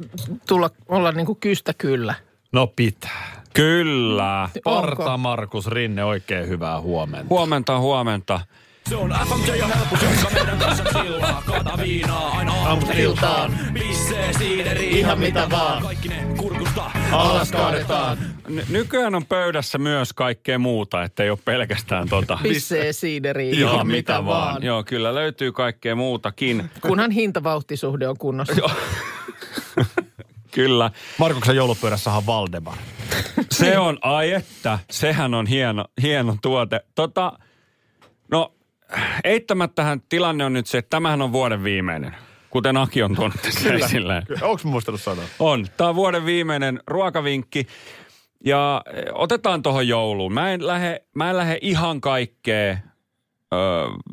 tulla 0.48 0.70
olla 0.88 1.12
niinku 1.12 1.36
kystä 1.36 1.74
kyllä. 1.78 2.14
No 2.52 2.68
pitää. 2.68 3.44
Kyllä. 3.54 4.50
Parta 4.64 5.04
Onko? 5.04 5.18
Markus 5.18 5.68
Rinne, 5.68 6.04
oikein 6.04 6.48
hyvää 6.48 6.82
huomenta. 6.82 7.26
Huomenta, 7.30 7.80
huomenta. 7.80 8.40
Se 8.90 8.96
on 8.96 9.16
FMJ 9.30 9.56
ja 9.56 9.68
helpus, 9.68 10.02
jotka 10.02 10.30
meidän 10.34 10.58
kanssa 10.60 10.84
chillaa. 10.84 11.44
Kaata 11.46 11.78
viinaa 11.78 12.30
aina 12.30 12.54
aamusta 12.54 12.94
iltaan. 12.94 13.52
Pissee, 13.74 14.34
siideri, 14.34 15.00
ihan 15.00 15.20
mitä 15.20 15.48
vaan. 15.52 15.84
Kaikki 15.84 16.08
ne 16.08 16.17
kurkusta 16.84 17.18
alas 17.18 17.52
kaadetaan. 17.52 18.18
N- 18.50 18.62
nykyään 18.70 19.16
on 19.16 19.26
pöydässä 19.26 19.78
myös 19.78 20.14
kaikkea 20.14 20.60
muuta, 20.60 21.04
että 21.04 21.24
ei 21.24 21.30
ole 21.30 21.40
pelkästään 21.46 22.10
tota. 22.10 22.40
Pissee, 22.44 22.94
siideri, 22.94 23.50
Ihan 23.50 23.74
ihan 23.74 23.88
mitä 23.88 23.98
mitä 23.98 24.14
vaan. 24.26 24.26
vaan. 24.26 24.64
Joo, 24.64 24.84
kyllä 24.84 25.16
löytyy 25.16 25.52
kaikkea 25.52 25.96
muutakin. 25.96 26.70
Kunhan 26.82 27.12
hintavauhtisuhde 27.12 28.08
on 28.08 28.18
kunnossa. 28.18 28.70
Kyllä. 30.52 30.92
Markuksen 31.18 31.56
joulupöydässä 31.56 32.12
on 32.12 32.26
Valdemar. 32.26 32.78
Se 33.52 33.78
on, 33.78 33.98
ai 34.02 34.32
että, 34.32 34.80
sehän 34.92 35.34
on 35.34 35.48
hieno, 35.48 35.86
hieno 36.02 36.38
tuote. 36.42 36.80
Tota, 36.96 37.34
no, 38.32 38.54
eittämättähän 39.24 40.02
tilanne 40.10 40.46
on 40.46 40.54
nyt 40.54 40.68
se, 40.68 40.78
että 40.78 40.90
tämähän 40.90 41.22
on 41.22 41.32
vuoden 41.32 41.64
viimeinen. 41.64 42.16
Kuten 42.58 42.78
Aki 42.78 43.04
on 43.04 43.16
tuonut 43.16 43.42
tässä 43.42 43.74
esille. 43.74 44.24
Onko 44.42 44.62
muistanut 44.64 45.02
sanoa? 45.02 45.24
On. 45.40 45.66
Tämä 45.78 45.90
on 45.90 45.96
vuoden 45.96 46.26
viimeinen 46.26 46.80
ruokavinkki. 46.88 47.68
Ja 48.46 48.82
eh, 48.94 49.04
otetaan 49.14 49.64
tuohon 49.64 49.88
jouluun. 49.88 50.34
Mä 50.34 50.52
en 50.52 50.68
lähde, 50.68 51.02
mä 51.16 51.30
en 51.30 51.38
lähde 51.38 51.58
ihan 51.62 52.02
kaikkea 52.02 52.72
ö, 52.72 52.78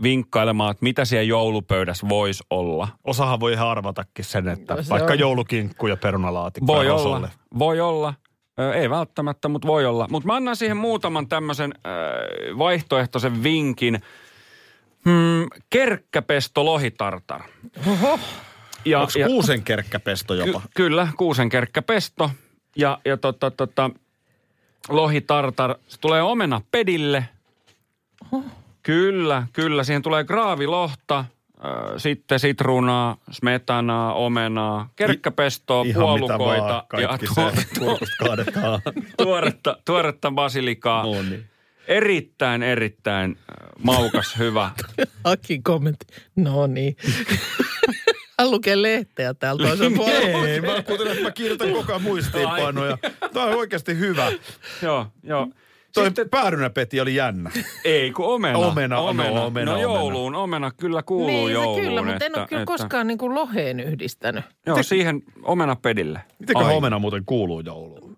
vinkkailemaan, 0.02 0.70
että 0.70 0.82
mitä 0.82 1.04
siellä 1.04 1.22
joulupöydässä 1.22 2.08
voisi 2.08 2.44
olla. 2.50 2.88
Osahan 3.04 3.40
voi 3.40 3.52
ihan 3.52 3.68
arvatakin 3.68 4.24
sen, 4.24 4.48
että 4.48 4.82
Se 4.82 4.90
vaikka 4.90 5.12
on. 5.12 5.18
joulukinkku 5.18 5.86
ja 5.86 5.96
perunalaatikko 5.96 6.66
Voi 6.66 6.90
olla, 6.90 7.28
voi 7.58 7.80
olla. 7.80 8.14
Ö, 8.60 8.74
ei 8.74 8.90
välttämättä, 8.90 9.48
mutta 9.48 9.68
voi 9.68 9.86
olla. 9.86 10.06
Mutta 10.10 10.26
mä 10.26 10.34
annan 10.34 10.56
siihen 10.56 10.76
muutaman 10.76 11.28
tämmöisen 11.28 11.74
vaihtoehtoisen 12.58 13.42
vinkin. 13.42 14.02
Hmm, 15.04 15.48
kerkkäpesto 15.70 16.64
lohitartar. 16.64 17.42
Oho. 17.86 18.18
Ja, 18.84 19.00
Onko 19.00 19.12
kuusen 19.26 19.62
kerkkäpesto 19.62 20.34
jopa? 20.34 20.60
Ky- 20.60 20.68
kyllä, 20.74 21.08
kuusenkerkkäpesto 21.16 22.30
ja, 22.76 22.98
ja 23.04 23.16
tota, 23.16 23.50
tota, 23.50 23.90
lohitartar. 24.88 25.74
Se 25.88 26.00
tulee 26.00 26.22
omena 26.22 26.60
pedille. 26.70 27.28
Kyllä, 28.82 29.46
kyllä. 29.52 29.84
Siihen 29.84 30.02
tulee 30.02 30.24
graavilohta, 30.24 31.18
äh, 31.18 31.26
sitten 31.96 32.38
sitruunaa, 32.40 33.16
smetanaa, 33.30 34.14
omenaa, 34.14 34.88
kerkkäpestoa, 34.96 35.84
Ihan 35.84 35.88
mitä 35.88 35.98
puolukoita 36.00 36.84
vaan, 36.92 37.02
ja 37.02 37.18
kaadetaan. 38.18 38.80
tuoretta, 39.22 39.76
tuoretta 39.84 40.30
basilikaa. 40.30 41.02
No 41.02 41.22
niin. 41.22 41.46
Erittäin, 41.88 42.62
erittäin 42.62 43.30
äh, 43.38 43.68
maukas, 43.82 44.38
hyvä. 44.38 44.70
Aki 45.24 45.60
kommentti. 45.62 46.06
No 46.36 46.66
niin. 46.66 46.96
Hän 48.38 48.50
lukee 48.50 48.82
lehteä 48.82 49.34
täällä 49.34 49.66
toisella 49.68 49.96
puolella. 49.96 50.48
Ei, 50.48 50.60
mä 50.60 50.82
kuuntelen, 50.82 51.12
että 51.12 51.24
mä 51.24 51.30
kirjoitan 51.30 51.72
koko 51.72 51.92
ajan 51.92 52.02
muistiinpanoja. 52.02 52.98
Tämä 53.32 53.46
on 53.46 53.54
oikeasti 53.54 53.98
hyvä. 53.98 54.32
joo, 54.82 55.06
joo. 55.22 55.48
Toi 55.94 56.06
Sitten- 56.06 56.28
päärynäpeti 56.30 57.00
oli 57.00 57.14
jännä. 57.14 57.50
Ei, 57.84 58.10
kun 58.10 58.26
omena. 58.26 58.58
Omena, 58.58 58.96
no, 58.96 59.08
omena. 59.08 59.30
omena, 59.30 59.40
no 59.40 59.46
omena. 59.46 59.78
jouluun, 59.82 60.34
omena 60.34 60.70
kyllä 60.70 61.02
kuuluu 61.02 61.26
Niin 61.26 61.46
se 61.48 61.52
jouluun. 61.52 61.80
kyllä, 61.80 62.02
mutta 62.02 62.24
en 62.24 62.26
että- 62.26 62.40
ole 62.40 62.48
kyllä 62.48 62.62
että- 62.62 62.72
koskaan 62.72 63.06
niin 63.06 63.18
kuin 63.18 63.34
loheen 63.34 63.80
yhdistänyt. 63.80 64.44
Joo, 64.66 64.82
siihen 64.82 65.22
omena 65.42 65.76
pedille. 65.76 66.20
Mitenkö 66.38 66.64
Ai. 66.64 66.76
omena 66.76 66.98
muuten 66.98 67.22
kuuluu 67.26 67.60
jouluun? 67.60 68.13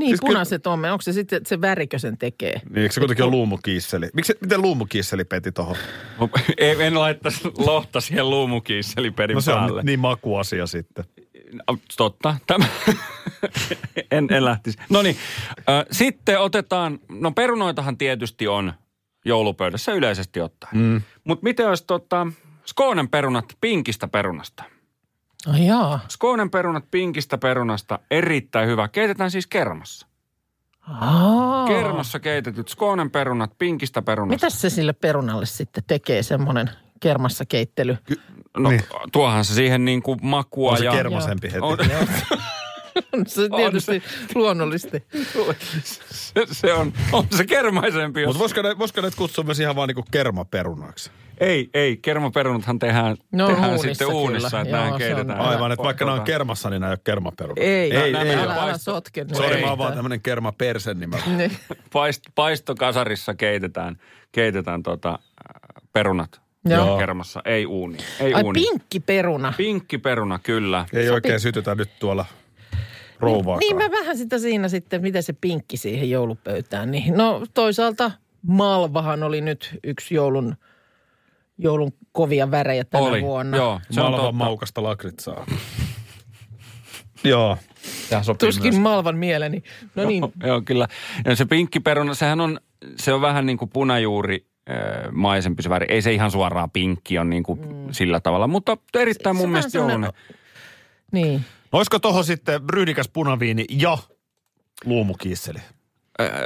Niin, 0.00 0.10
Siis 0.10 0.20
kyllä- 0.20 0.28
punaiset 0.30 0.66
on. 0.66 0.84
Onko 0.84 1.02
se 1.02 1.12
sitten 1.12 1.40
se 1.46 1.60
värikö 1.60 1.98
sen 1.98 2.18
tekee? 2.18 2.60
Niin, 2.70 2.78
eikö 2.82 2.92
se 2.94 3.00
kuitenkin 3.00 3.24
ole 3.24 3.30
luumukiisseli? 3.30 4.08
Miksi, 4.14 4.34
miten 4.40 4.62
luumukiisseli 4.62 5.24
peti 5.24 5.52
tohon? 5.52 5.76
Ei, 6.58 6.82
en 6.82 6.98
laittaisi 7.00 7.40
lohta 7.58 8.00
siihen 8.00 8.30
luumukiisselipedin 8.30 9.34
No 9.34 9.40
se 9.40 9.52
päälle. 9.52 9.78
on 9.80 9.86
niin 9.86 10.00
makuasia 10.00 10.66
sitten. 10.66 11.04
No, 11.52 11.78
Totta. 11.96 12.36
Tämä. 12.46 12.66
en, 14.10 14.26
en 14.30 14.44
lähtisi. 14.44 14.78
No 14.90 15.02
niin. 15.02 15.16
Sitten 15.90 16.40
otetaan, 16.40 16.98
no 17.08 17.32
perunoitahan 17.32 17.98
tietysti 17.98 18.48
on 18.48 18.72
joulupöydässä 19.24 19.92
yleisesti 19.92 20.40
ottaen. 20.40 20.76
Mm. 20.78 21.02
Mutta 21.24 21.42
miten 21.44 21.68
olisi 21.68 21.84
tota, 21.86 22.26
Skoonen 22.66 23.08
perunat 23.08 23.44
pinkistä 23.60 24.08
perunasta? 24.08 24.64
Ai 25.46 25.66
jaa. 25.66 26.00
Skoonen 26.08 26.50
perunat 26.50 26.84
pinkistä 26.90 27.38
perunasta, 27.38 27.98
erittäin 28.10 28.68
hyvä. 28.68 28.88
Keitetään 28.88 29.30
siis 29.30 29.46
kermassa. 29.46 30.06
Aa. 30.88 31.66
Kermassa 31.68 32.20
keitetyt 32.20 32.68
Skoonen 32.68 33.10
perunat 33.10 33.58
pinkistä 33.58 34.02
perunasta. 34.02 34.46
Mitäs 34.46 34.60
se 34.60 34.70
sille 34.70 34.92
perunalle 34.92 35.46
sitten 35.46 35.84
tekee 35.86 36.22
semmoinen 36.22 36.70
kermassa 37.00 37.46
keittely? 37.46 37.96
No 38.56 38.70
Niin. 38.70 38.82
tuohan 39.12 39.44
se 39.44 39.54
siihen 39.54 39.84
niin 39.84 40.02
kuin 40.02 40.18
makua 40.22 40.70
On 40.72 40.78
se 40.78 40.84
ja... 40.84 40.92
kermasempi 40.92 41.48
heti. 41.48 41.58
On, 41.60 41.78
On 43.12 43.26
se 43.26 43.48
tietysti 43.56 44.02
luonnollisesti. 44.34 45.04
se, 46.10 46.42
se 46.60 46.72
on, 46.74 46.92
on 47.12 47.26
se 47.36 47.46
kermaisempi. 47.46 48.26
Mutta 48.26 48.38
voisiko, 48.38 48.62
ne, 48.62 48.78
voisiko 48.78 49.00
ne 49.00 49.10
kutsua 49.16 49.44
myös 49.44 49.60
ihan 49.60 49.76
vaan 49.76 49.88
niinku 49.88 50.04
kermaperunaksi? 50.10 51.10
Ei, 51.40 51.70
ei. 51.74 51.96
Kermaperunathan 51.96 52.78
tehdään, 52.78 53.16
No, 53.32 53.46
tehdään 53.46 53.68
uunissa 53.70 53.88
sitten 53.88 54.06
kyllä. 54.06 54.20
uunissa, 54.20 54.60
että 54.60 54.76
Joo, 54.76 54.80
näin 54.80 54.88
se 54.88 54.92
on 54.94 54.98
keitetään. 54.98 55.40
Aivan, 55.40 55.72
että 55.72 55.84
vaikka 55.84 56.04
nämä 56.04 56.14
on 56.18 56.24
kermassa, 56.24 56.70
niin 56.70 56.80
nämä 56.80 56.90
ei 56.90 56.92
ole 56.92 57.00
kermaperunat. 57.04 57.58
Ei, 57.58 57.96
ei, 57.96 58.12
nämä 58.12 58.24
ei, 58.24 58.34
älä, 58.34 58.54
älä 58.54 58.78
sotke. 58.78 59.26
Sori, 59.32 59.60
mä 59.60 59.68
oon 59.68 59.78
vaan 59.78 59.92
tämmönen 59.94 60.20
kerma 60.20 60.52
persen, 60.52 61.00
niin. 61.00 61.10
Niin. 61.38 61.52
Paist, 61.92 62.22
paistokasarissa 62.34 63.34
keitetään, 63.34 63.96
keitetään 64.32 64.82
tota, 64.82 65.10
äh, 65.10 65.82
perunat 65.92 66.40
Joo. 66.64 66.98
kermassa, 66.98 67.42
ei 67.44 67.66
uuni. 67.66 67.96
Ei 68.20 68.34
Ai 68.34 68.42
uuni. 68.42 68.60
pinkki 68.60 69.00
peruna. 69.00 69.52
Pinkki 69.56 69.98
peruna, 69.98 70.38
kyllä. 70.42 70.86
Ei 70.92 71.10
oikein 71.10 71.40
sytytä 71.40 71.74
nyt 71.74 71.90
tuolla 72.00 72.24
rouvaakaan. 73.20 73.58
Niin 73.58 73.76
mä 73.76 73.90
vähän 73.90 74.16
sitä 74.18 74.38
siinä 74.38 74.68
sitten, 74.68 75.02
miten 75.02 75.22
se 75.22 75.32
pinkki 75.32 75.76
siihen 75.76 76.10
joulupöytään. 76.10 76.90
Niin, 76.90 77.14
no 77.16 77.42
toisaalta 77.54 78.10
malvahan 78.46 79.22
oli 79.22 79.40
nyt 79.40 79.78
yksi 79.84 80.14
joulun, 80.14 80.56
joulun 81.62 81.92
kovia 82.12 82.50
värejä 82.50 82.84
tänä 82.84 83.04
Oli, 83.04 83.22
vuonna. 83.22 83.56
joo. 83.56 83.80
Se 83.90 84.00
on 84.00 84.06
Malvan 84.06 84.20
totta. 84.20 84.32
maukasta 84.32 84.82
lakritsaa. 84.82 85.46
Joo. 87.24 87.56
Tuskin 88.38 88.74
myös. 88.74 88.82
malvan 88.82 89.18
mieleni. 89.18 89.62
No 89.94 90.04
niin, 90.04 90.22
Joo, 90.46 90.62
kyllä. 90.64 90.88
Ja 91.24 91.36
se 91.36 91.44
pinkki 91.44 91.80
peruna, 91.80 92.14
sehän 92.14 92.40
on, 92.40 92.60
se 92.96 93.12
on 93.12 93.20
vähän 93.20 93.46
niin 93.46 93.58
kuin 93.58 93.68
punajuuri 93.68 94.46
äh, 94.70 94.76
maisempi 95.12 95.62
se 95.62 95.70
väri. 95.70 95.86
Ei 95.88 96.02
se 96.02 96.12
ihan 96.12 96.30
suoraan 96.30 96.70
pinkki 96.70 97.18
on 97.18 97.30
niin 97.30 97.42
kuin 97.42 97.60
mm. 97.60 97.92
sillä 97.92 98.20
tavalla, 98.20 98.46
mutta 98.46 98.76
erittäin 98.94 99.36
Se- 99.36 99.38
mun 99.42 99.48
se 99.48 99.52
mielestä 99.52 99.78
joulunen. 99.78 100.12
niin. 101.12 101.44
No 101.72 101.76
Olisiko 101.78 101.98
tohon 101.98 102.24
sitten 102.24 102.60
ryhdikäs 102.70 103.08
punaviini 103.12 103.64
ja 103.70 103.98
luumukiisseli? 104.84 105.58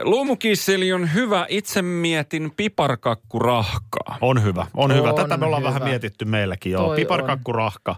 Luumukisseli 0.03 0.93
on 0.93 1.15
hyvä. 1.15 1.47
Itse 1.49 1.83
mietin 1.83 2.53
piparkakkurahkaa. 2.57 4.19
On 4.21 4.43
hyvä, 4.43 4.67
on, 4.75 4.95
hyvä. 4.95 5.09
On 5.11 5.15
Tätä 5.17 5.37
me 5.37 5.47
ollaan 5.47 5.63
hyvä. 5.63 5.75
vähän 5.75 5.89
mietitty 5.89 6.25
meilläkin 6.25 6.73
joo. 6.73 6.87
Toi 6.87 6.97
Piparkakkurahka 6.97 7.97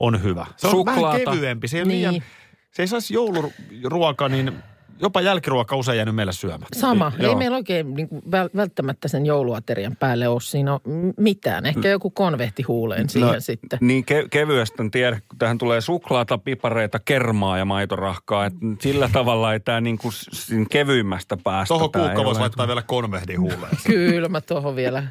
on 0.00 0.22
hyvä. 0.22 0.46
Se 0.56 0.66
on 0.66 0.70
Suklaata. 0.70 1.02
vähän 1.02 1.20
kevyempi. 1.20 1.68
Se 1.68 1.78
ei, 1.78 1.84
Niin. 1.84 1.96
liian, 2.12 2.22
se 2.70 2.82
ei 2.82 2.86
saisi 2.86 3.14
jouluruoka, 3.14 4.28
niin 4.28 4.52
jopa 5.00 5.20
jälkiruoka 5.20 5.76
usein 5.76 5.96
jäänyt 5.96 6.14
meillä 6.14 6.32
syömättä. 6.32 6.78
Sama. 6.80 7.12
Ei 7.18 7.24
Joo. 7.24 7.38
meillä 7.38 7.56
oikein 7.56 7.94
niin 7.94 8.08
kuin, 8.08 8.22
väl- 8.26 8.50
välttämättä 8.56 9.08
sen 9.08 9.26
jouluaterian 9.26 9.96
päälle 9.96 10.28
ole 10.28 10.40
siinä 10.40 10.80
mitään. 11.16 11.66
Ehkä 11.66 11.88
joku 11.88 12.10
konvehti 12.10 12.62
huuleen 12.62 13.08
siihen 13.08 13.40
sitten. 13.40 13.78
Niin 13.82 14.04
ke- 14.04 14.28
kevyestä 14.30 14.82
en 14.82 14.90
tiedä, 14.90 15.20
kun 15.28 15.38
tähän 15.38 15.58
tulee 15.58 15.80
suklaata, 15.80 16.38
pipareita, 16.38 16.98
kermaa 16.98 17.58
ja 17.58 17.64
maitorahkaa. 17.64 18.46
Et 18.46 18.54
sillä 18.80 19.08
tavalla 19.12 19.52
ei 19.52 19.60
tämä 19.60 19.80
s- 20.10 20.28
siinä 20.46 20.66
kevyimmästä 20.70 21.36
päästä. 21.44 21.68
Tuohon 21.74 21.92
kuukka 21.92 22.24
voisi 22.24 22.40
laittaa 22.40 22.66
vielä 22.66 22.82
konvehdin 22.82 23.40
huuleen. 23.40 23.76
Kyllä 23.86 24.28
mä 24.28 24.40
tuohon 24.40 24.76
vielä 24.76 25.02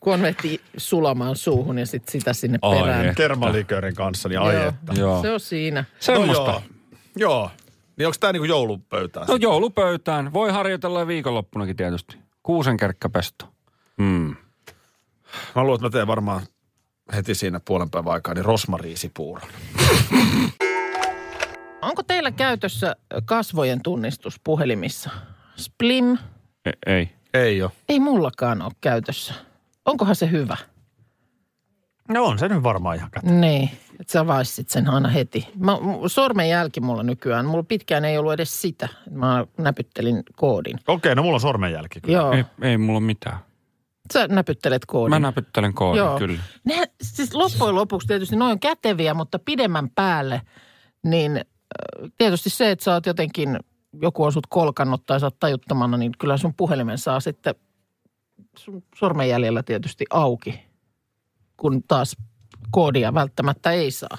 konvehti 0.00 0.60
sulamaan 0.76 1.36
suuhun 1.36 1.78
ja 1.78 1.86
sitten 1.86 2.12
sitä 2.12 2.32
sinne 2.32 2.58
Ai 2.62 2.78
perään. 2.80 3.14
Kermaliköörin 3.14 3.94
kanssa, 3.94 4.28
niin 4.28 4.40
ai 4.40 4.54
Joo. 4.54 4.68
että. 4.68 4.92
Joo. 4.96 5.22
Se 5.22 5.30
on 5.32 5.40
siinä. 5.40 5.84
Semmoista. 6.00 6.42
No 6.44 6.50
joo. 6.52 6.62
joo. 7.16 7.50
Niin 7.98 8.06
onko 8.06 8.16
tämä 8.20 8.32
niinku 8.32 8.44
joulupöytää? 8.44 9.24
No 9.28 9.36
joulupöytään. 9.36 10.32
Voi 10.32 10.50
harjoitella 10.50 11.06
viikonloppunakin 11.06 11.76
tietysti. 11.76 12.16
Kuusenkerkkäpesto. 12.42 13.48
Mm. 13.98 14.36
Mä 15.54 15.62
luulen, 15.62 15.74
että 15.74 15.86
mä 15.86 15.90
teen 15.90 16.06
varmaan 16.06 16.42
heti 17.14 17.34
siinä 17.34 17.60
puolen 17.64 17.90
päivän 17.90 18.12
aikaa, 18.12 18.34
niin 18.34 18.44
rosmariisipuuron. 18.44 19.48
Onko 21.82 22.02
teillä 22.02 22.30
käytössä 22.30 22.96
kasvojen 23.24 23.82
tunnistus 23.82 24.40
puhelimissa? 24.44 25.10
Splim? 25.56 26.18
E- 26.64 26.92
ei. 26.94 27.08
Ei 27.34 27.62
ole. 27.62 27.70
Ei 27.88 28.00
mullakaan 28.00 28.62
ole 28.62 28.72
käytössä. 28.80 29.34
Onkohan 29.84 30.16
se 30.16 30.30
hyvä? 30.30 30.56
No 32.08 32.24
on 32.24 32.38
se 32.38 32.48
nyt 32.48 32.62
varmaan 32.62 32.96
ihan 32.96 33.10
kättä. 33.10 33.30
Niin, 33.30 33.70
että 34.00 34.12
sä 34.12 34.20
avaissit 34.20 34.68
sen 34.68 34.88
aina 34.88 35.08
heti. 35.08 35.48
Mä, 35.56 35.78
sormenjälki 36.06 36.80
mulla 36.80 37.02
nykyään. 37.02 37.46
Mulla 37.46 37.62
pitkään 37.62 38.04
ei 38.04 38.18
ollut 38.18 38.32
edes 38.32 38.60
sitä. 38.62 38.88
Mä 39.10 39.46
näpyttelin 39.58 40.22
koodin. 40.36 40.78
Okei, 40.86 41.14
no 41.14 41.22
mulla 41.22 41.34
on 41.36 41.40
sormenjälki 41.40 42.00
kyllä. 42.00 42.18
Joo, 42.18 42.32
ei. 42.32 42.44
Ei 42.62 42.78
mulla 42.78 43.00
mitään. 43.00 43.38
sä 44.12 44.28
näpyttelet 44.28 44.86
koodin. 44.86 45.10
Mä 45.10 45.18
näpyttelen 45.18 45.74
koodin, 45.74 45.98
Joo. 45.98 46.18
kyllä. 46.18 46.38
Ne, 46.64 46.84
siis 47.02 47.34
loppujen 47.34 47.74
lopuksi 47.74 48.08
tietysti 48.08 48.36
noin 48.36 48.52
on 48.52 48.60
käteviä, 48.60 49.14
mutta 49.14 49.38
pidemmän 49.38 49.90
päälle, 49.90 50.42
niin 51.04 51.36
äh, 51.36 52.10
tietysti 52.18 52.50
se, 52.50 52.70
että 52.70 52.84
sä 52.84 52.92
oot 52.92 53.06
jotenkin, 53.06 53.58
joku 54.02 54.24
on 54.24 54.32
sut 54.32 54.46
kolkannut 54.48 55.06
tai 55.06 55.20
sä 55.20 55.26
oot 55.26 55.38
tajuttomana, 55.40 55.96
niin 55.96 56.12
kyllä 56.18 56.36
sun 56.36 56.54
puhelimen 56.54 56.98
saa 56.98 57.20
sitten 57.20 57.54
sun 58.56 58.82
sormenjäljellä 58.94 59.62
tietysti 59.62 60.04
auki, 60.10 60.60
kun 61.56 61.82
taas 61.82 62.16
koodia 62.70 63.14
välttämättä 63.14 63.72
ei 63.72 63.90
saa. 63.90 64.18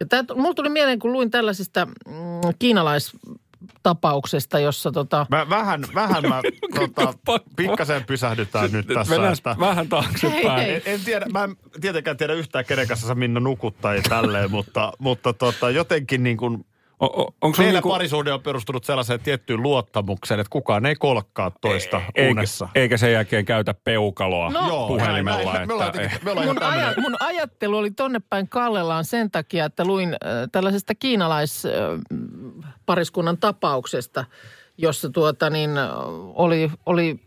Ja 0.00 0.06
tää, 0.06 0.24
mulla 0.34 0.54
tuli 0.54 0.68
mieleen, 0.68 0.98
kun 0.98 1.12
luin 1.12 1.30
tällaisista 1.30 1.86
mm, 1.86 1.92
kiinalaistapauksesta, 2.58 4.58
jossa 4.58 4.92
tota, 4.92 5.26
Mä, 5.30 5.48
vähän, 5.48 5.84
vähän 5.94 6.28
mä 6.28 6.42
tota, 6.94 7.40
pikkasen 7.56 8.04
pysähdytään 8.04 8.72
nyt 8.72 8.86
tässä. 8.86 9.14
Mennään 9.14 9.32
Että, 9.32 9.56
vähän 9.60 9.88
taaksepäin. 9.88 10.46
Hei, 10.46 10.74
en, 10.74 10.82
en 10.84 11.00
tiedä, 11.04 11.26
mä 11.32 11.44
en 11.44 11.56
tietenkään 11.80 12.16
tiedä 12.16 12.32
yhtään 12.32 12.64
kenen 12.64 12.88
kanssa 12.88 13.06
sä 13.06 13.14
Minna 13.14 13.40
nukut 13.40 13.80
tai 13.80 14.00
tälleen, 14.08 14.50
mutta, 14.50 14.92
mutta 14.98 15.32
tota, 15.32 15.70
jotenkin 15.70 16.22
niin 16.22 16.36
kuin 16.36 16.64
O, 17.00 17.06
o, 17.22 17.34
onko 17.40 17.58
Meillä 17.58 17.72
niinku, 17.72 17.88
parisuhde 17.88 18.32
on 18.32 18.42
perustunut 18.42 18.84
sellaiseen 18.84 19.20
tiettyyn 19.20 19.62
luottamukseen, 19.62 20.40
että 20.40 20.50
kukaan 20.50 20.86
ei 20.86 20.94
kolkkaa 20.94 21.52
toista 21.60 22.00
eikä, 22.14 22.30
unessa. 22.30 22.68
eikä 22.74 22.96
sen 22.96 23.12
jälkeen 23.12 23.44
käytä 23.44 23.74
peukaloa 23.74 24.50
No, 24.50 24.68
Joo, 24.68 24.88
puhelimella. 24.88 25.52
näin. 25.52 25.68
Me 25.68 25.74
että, 25.74 25.84
jotenkin- 25.86 26.18
me 26.24 26.30
ollaan 26.30 26.44
ihan 26.46 26.56
mun, 26.56 26.62
aja, 26.72 26.94
mun 27.00 27.16
ajattelu 27.20 27.76
oli 27.76 27.90
tonne 27.90 28.20
päin 28.30 28.48
kallellaan 28.48 29.04
sen 29.04 29.30
takia, 29.30 29.64
että 29.64 29.84
luin 29.84 30.08
äh, 30.08 30.18
tällaisesta 30.52 30.94
kiinalaispariskunnan 30.94 33.38
tapauksesta, 33.38 34.24
jossa 34.78 35.10
tuota 35.10 35.50
niin 35.50 35.78
äh, 35.78 35.88
oli, 36.34 36.70
oli 36.86 37.20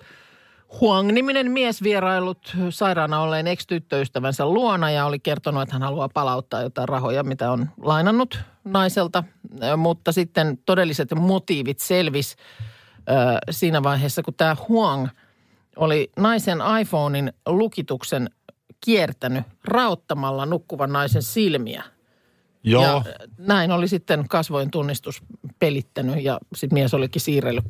Huang-niminen 0.82 1.52
mies 1.52 1.84
vierailut 1.84 2.56
sairaana 2.70 3.22
olleen 3.22 3.48
ex-tyttöystävänsä 3.48 4.46
luona 4.46 4.92
ja 4.92 5.06
oli 5.06 5.20
kertonut, 5.20 5.64
että 5.64 5.76
hän 5.76 5.82
haluaa 5.84 6.10
palauttaa 6.14 6.62
jotain 6.62 6.90
rahoja, 6.90 7.24
mitä 7.24 7.52
on 7.52 7.70
lainannut 7.82 8.40
naiselta. 8.64 9.24
Äh, 9.64 9.78
Mutta 9.78 10.12
sitten 10.12 10.58
todelliset 10.66 11.10
motiivit 11.16 11.80
selvis 11.80 12.36
äh, 13.10 13.38
siinä 13.50 13.84
vaiheessa, 13.84 14.24
kun 14.24 14.34
tämä 14.34 14.56
Huang 14.70 15.08
oli 15.76 16.12
naisen 16.20 16.58
iPhonein 16.82 17.34
lukituksen 17.46 18.30
kiertänyt 18.86 19.44
raottamalla 19.66 20.46
nukkuvan 20.46 20.92
naisen 20.94 21.22
silmiä. 21.24 21.84
joo, 22.64 22.84
Ja 22.84 23.02
näin 23.38 23.72
oli 23.72 23.88
sitten 23.88 24.28
kasvojen 24.28 24.72
tunnistus 24.72 25.22
pelittänyt 25.60 26.24
ja 26.24 26.40
sitten 26.56 26.74
mies 26.80 26.94
olikin 26.94 27.22
siirrellyt, 27.22 27.64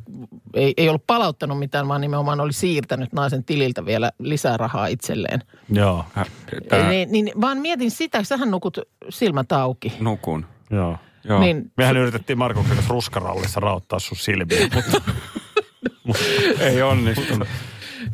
ei, 0.54 0.74
ei 0.76 0.88
ollut 0.88 1.06
palauttanut 1.06 1.58
mitään, 1.58 1.88
vaan 1.88 2.00
nimenomaan 2.00 2.40
oli 2.40 2.52
siirtänyt 2.52 3.12
naisen 3.12 3.44
tililtä 3.44 3.86
vielä 3.86 4.10
lisää 4.18 4.56
rahaa 4.56 4.86
itselleen. 4.86 5.40
joo, 5.72 6.04
Hä- 6.12 6.26
Tää, 6.68 6.88
Niin, 6.88 7.12
niin, 7.12 7.32
vaan 7.40 7.58
mietin 7.58 7.90
sitä, 7.90 8.22
sähän 8.22 8.50
nukut 8.50 8.78
silmät 9.10 9.52
auki. 9.52 9.92
nukun. 10.00 10.46
Joo. 10.70 10.98
Joo. 11.24 11.40
Niin, 11.40 11.72
Mehän 11.76 11.96
yritettiin 11.96 12.38
Markuksen 12.38 12.74
kanssa 12.76 12.92
ruskarallissa 12.92 13.60
raottaa 13.60 13.98
sun 13.98 14.18
silmiä, 14.18 14.58
mutta 16.04 16.22
Ei 16.60 16.82
onnistunut. 16.82 17.48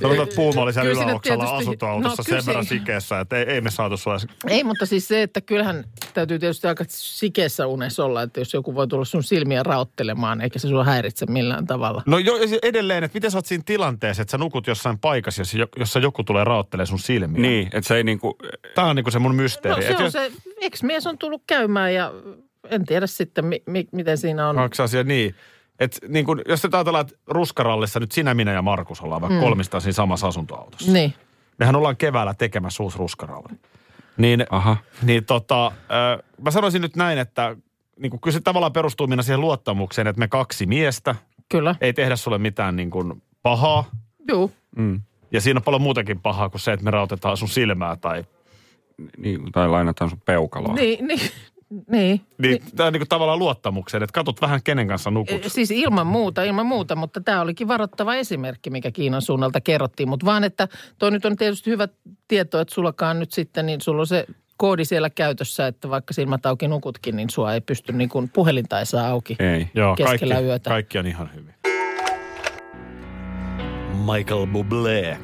Sanotaan, 0.03 0.23
että 0.29 0.37
Puuma 0.37 0.63
oli 0.63 0.73
siellä 0.73 0.91
yläoksalla 1.05 1.45
asuntoautossa 1.57 2.23
no, 2.23 2.25
sen 2.37 2.47
verran 2.47 2.65
sikeessä, 2.67 3.21
että 3.21 3.37
ei, 3.37 3.45
ei 3.45 3.61
me 3.61 3.71
saatu 3.71 3.97
sua 3.97 4.17
ei, 4.49 4.65
mutta 4.65 4.87
siis 4.87 5.09
se, 5.09 5.23
että 5.23 5.41
kyllähän 5.41 5.85
täytyy 6.15 6.39
tietysti 6.39 6.67
aika 6.67 6.85
sikeessä 6.89 7.67
unessa 7.67 8.05
olla, 8.05 8.23
että 8.23 8.41
jos 8.41 8.55
joku 8.55 8.75
voi 8.75 8.89
tulla 8.89 9.05
sun 9.05 9.23
silmiä 9.23 9.63
raottelemaan, 9.63 10.41
eikä 10.41 10.59
se 10.59 10.69
sua 10.69 10.85
häiritse 10.85 11.27
millään 11.27 11.67
tavalla. 11.67 12.03
No 12.07 12.19
jo, 12.19 12.33
edelleen, 12.63 13.05
että 13.05 13.17
miten 13.17 13.31
sä 13.31 13.39
oot 13.39 13.47
siinä 13.47 13.63
tilanteessa, 13.67 14.23
että 14.23 14.31
sä 14.31 14.39
nukut 14.39 14.67
jossain 14.67 14.99
paikassa, 14.99 15.41
jossa, 15.41 15.59
jossa 15.77 15.99
joku 15.99 16.25
tulee 16.25 16.45
raottelee 16.45 16.87
sun 16.87 16.99
silmiä. 16.99 17.41
Niin, 17.43 17.67
että 17.67 17.89
se 17.89 17.97
ei 17.97 18.05
niinku, 18.05 18.37
Tämä 18.75 18.89
on 18.89 18.97
niinku 18.97 19.11
se 19.11 19.19
mun 19.19 19.31
No 19.31 19.43
mysteeri. 19.43 19.83
se 19.83 19.89
Et 19.89 19.97
on 19.99 20.05
jos- 20.05 20.13
se, 20.13 20.33
ex-mies 20.61 21.07
on 21.07 21.19
tullut 21.19 21.43
käymään 21.47 21.95
ja 21.95 22.13
en 22.71 22.85
tiedä 22.85 23.07
sitten, 23.07 23.45
mi, 23.45 23.63
mi, 23.67 23.89
miten 23.93 24.19
siinä 24.19 24.49
on. 24.49 24.59
Onko 24.59 24.75
se 24.75 24.83
asia 24.83 25.03
niin? 25.05 25.35
Et 25.81 25.99
niin 26.09 26.25
kun, 26.25 26.43
jos 26.49 26.63
nyt 26.63 26.75
ajatellaan, 26.75 27.07
että 27.07 27.19
ruskarallissa 27.27 28.01
nyt 28.01 28.13
sinä, 28.13 28.35
minä 28.35 28.53
ja 28.53 28.63
Markus 28.63 29.01
ollaan 29.01 29.21
vaikka 29.21 29.35
mm. 29.35 29.43
kolmistaan 29.43 29.81
siinä 29.81 29.93
samassa 29.93 30.27
asuntoautossa. 30.29 30.93
Niin. 30.93 31.15
Mehän 31.59 31.77
ollaan 31.77 31.97
keväällä 31.97 32.35
tekemässä 32.35 32.83
uusi 32.83 32.99
ruskaralli. 32.99 33.59
Niin, 34.17 34.47
aha. 34.51 34.77
niin 35.03 35.25
tota, 35.25 35.67
äh, 35.67 35.73
mä 36.43 36.51
sanoisin 36.51 36.83
nyt 36.83 36.97
näin, 36.97 37.19
että 37.19 37.57
niin 37.99 38.11
kuin, 38.11 38.21
kyllä 38.21 38.33
se 38.33 38.41
tavallaan 38.41 38.73
perustuu 38.73 39.07
minä 39.07 39.23
siihen 39.23 39.41
luottamukseen, 39.41 40.07
että 40.07 40.19
me 40.19 40.29
kaksi 40.29 40.67
miestä 40.67 41.15
Kyllä. 41.49 41.75
ei 41.81 41.93
tehdä 41.93 42.17
sulle 42.17 42.39
mitään 42.39 42.77
niin 42.77 42.91
kuin 42.91 43.23
pahaa. 43.43 43.85
Joo. 44.29 44.51
Mm. 44.77 45.01
Ja 45.33 45.41
siinä 45.41 45.59
on 45.59 45.63
paljon 45.63 45.83
muutakin 45.83 46.21
pahaa 46.21 46.49
kuin 46.49 46.61
se, 46.61 46.73
että 46.73 46.85
me 46.85 46.91
rautetaan 46.91 47.37
sun 47.37 47.49
silmää 47.49 47.97
tai... 47.97 48.25
Niin, 49.17 49.53
tai 49.53 49.69
lainataan 49.69 50.11
sun 50.11 50.21
peukaloa. 50.25 50.75
Niin, 50.75 51.07
niin, 51.07 51.21
niin. 51.91 52.21
Niin, 52.39 52.63
tämä 52.77 52.87
on 52.87 52.93
niin 52.93 53.09
tavallaan 53.09 53.39
luottamukseen, 53.39 54.03
että 54.03 54.15
katot 54.15 54.41
vähän 54.41 54.61
kenen 54.65 54.89
kanssa 54.89 55.11
nukut. 55.11 55.47
E, 55.47 55.49
Siis 55.49 55.71
ilman 55.71 56.07
muuta, 56.07 56.43
ilman 56.43 56.67
muuta, 56.67 56.97
mutta 56.97 57.21
tämä 57.21 57.41
olikin 57.41 57.69
varoittava 57.69 58.15
esimerkki, 58.15 58.71
mikä 58.71 58.91
Kiinan 58.91 59.23
suunnalta 59.23 59.61
kerrottiin. 59.61 60.09
Mutta 60.09 60.27
vaan, 60.27 60.45
että 60.45 60.69
toi 60.99 61.11
nyt 61.11 61.25
on 61.25 61.37
tietysti 61.37 61.71
hyvä 61.71 61.89
tieto, 62.29 62.61
että 62.61 62.75
sullakaan 62.75 63.19
nyt 63.19 63.33
sitten, 63.33 63.67
niin 63.67 63.81
sulla 63.81 64.01
on 64.01 64.07
se 64.07 64.27
koodi 64.57 64.85
siellä 64.85 65.11
käytössä, 65.11 65.67
että 65.67 65.91
vaikka 65.91 66.15
silmät 66.15 66.47
auki 66.47 66.69
nukutkin, 66.69 67.17
niin 67.17 67.31
sua 67.31 67.55
ei 67.55 67.61
pysty 67.61 67.93
niin 67.93 68.09
kuin 68.09 68.29
puhelinta 68.29 68.79
ei 68.79 68.87
saa 68.87 69.09
auki. 69.09 69.37
Ei. 69.39 69.69
Joo, 69.75 69.97
keskellä 69.97 70.35
kaikki, 70.35 70.49
yötä. 70.49 70.71
kaikki 70.71 70.99
on 70.99 71.07
ihan 71.07 71.31
hyvin. 71.35 71.55
Michael 74.15 74.47
Bublé. 74.47 75.17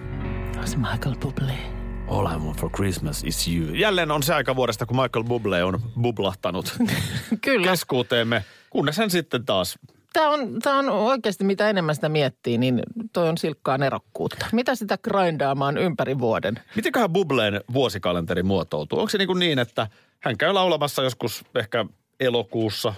Taas 0.54 0.76
Michael 0.76 1.14
Bublé. 1.24 1.75
All 2.08 2.26
I 2.26 2.36
want 2.36 2.60
for 2.60 2.70
Christmas 2.70 3.24
is 3.24 3.48
you. 3.48 3.74
Jälleen 3.74 4.10
on 4.10 4.22
se 4.22 4.34
aika 4.34 4.56
vuodesta, 4.56 4.86
kun 4.86 4.96
Michael 4.96 5.24
Bublé 5.24 5.62
on 5.64 5.80
bublahtanut 6.00 6.76
Kyllä. 7.44 7.70
keskuuteemme, 7.70 8.44
kunnes 8.70 8.96
hän 8.98 9.10
sitten 9.10 9.44
taas... 9.44 9.78
Tämä 10.12 10.30
on, 10.30 10.58
tämä 10.62 10.78
on 10.78 10.88
oikeasti, 10.88 11.44
mitä 11.44 11.70
enemmän 11.70 11.94
sitä 11.94 12.08
miettii, 12.08 12.58
niin 12.58 12.82
toi 13.12 13.28
on 13.28 13.38
silkkaa 13.38 13.78
nerokkuutta. 13.78 14.46
Mitä 14.52 14.74
sitä 14.74 14.98
grindaamaan 14.98 15.78
ympäri 15.78 16.18
vuoden? 16.18 16.60
Mitenköhän 16.76 17.10
Bubleen 17.12 17.60
vuosikalenteri 17.72 18.42
muotoutuu? 18.42 18.98
Onko 18.98 19.08
se 19.10 19.18
niin, 19.18 19.26
kuin 19.26 19.38
niin 19.38 19.58
että 19.58 19.86
hän 20.20 20.36
käy 20.38 20.52
laulamassa 20.52 21.02
joskus 21.02 21.44
ehkä 21.54 21.84
elokuussa 22.20 22.94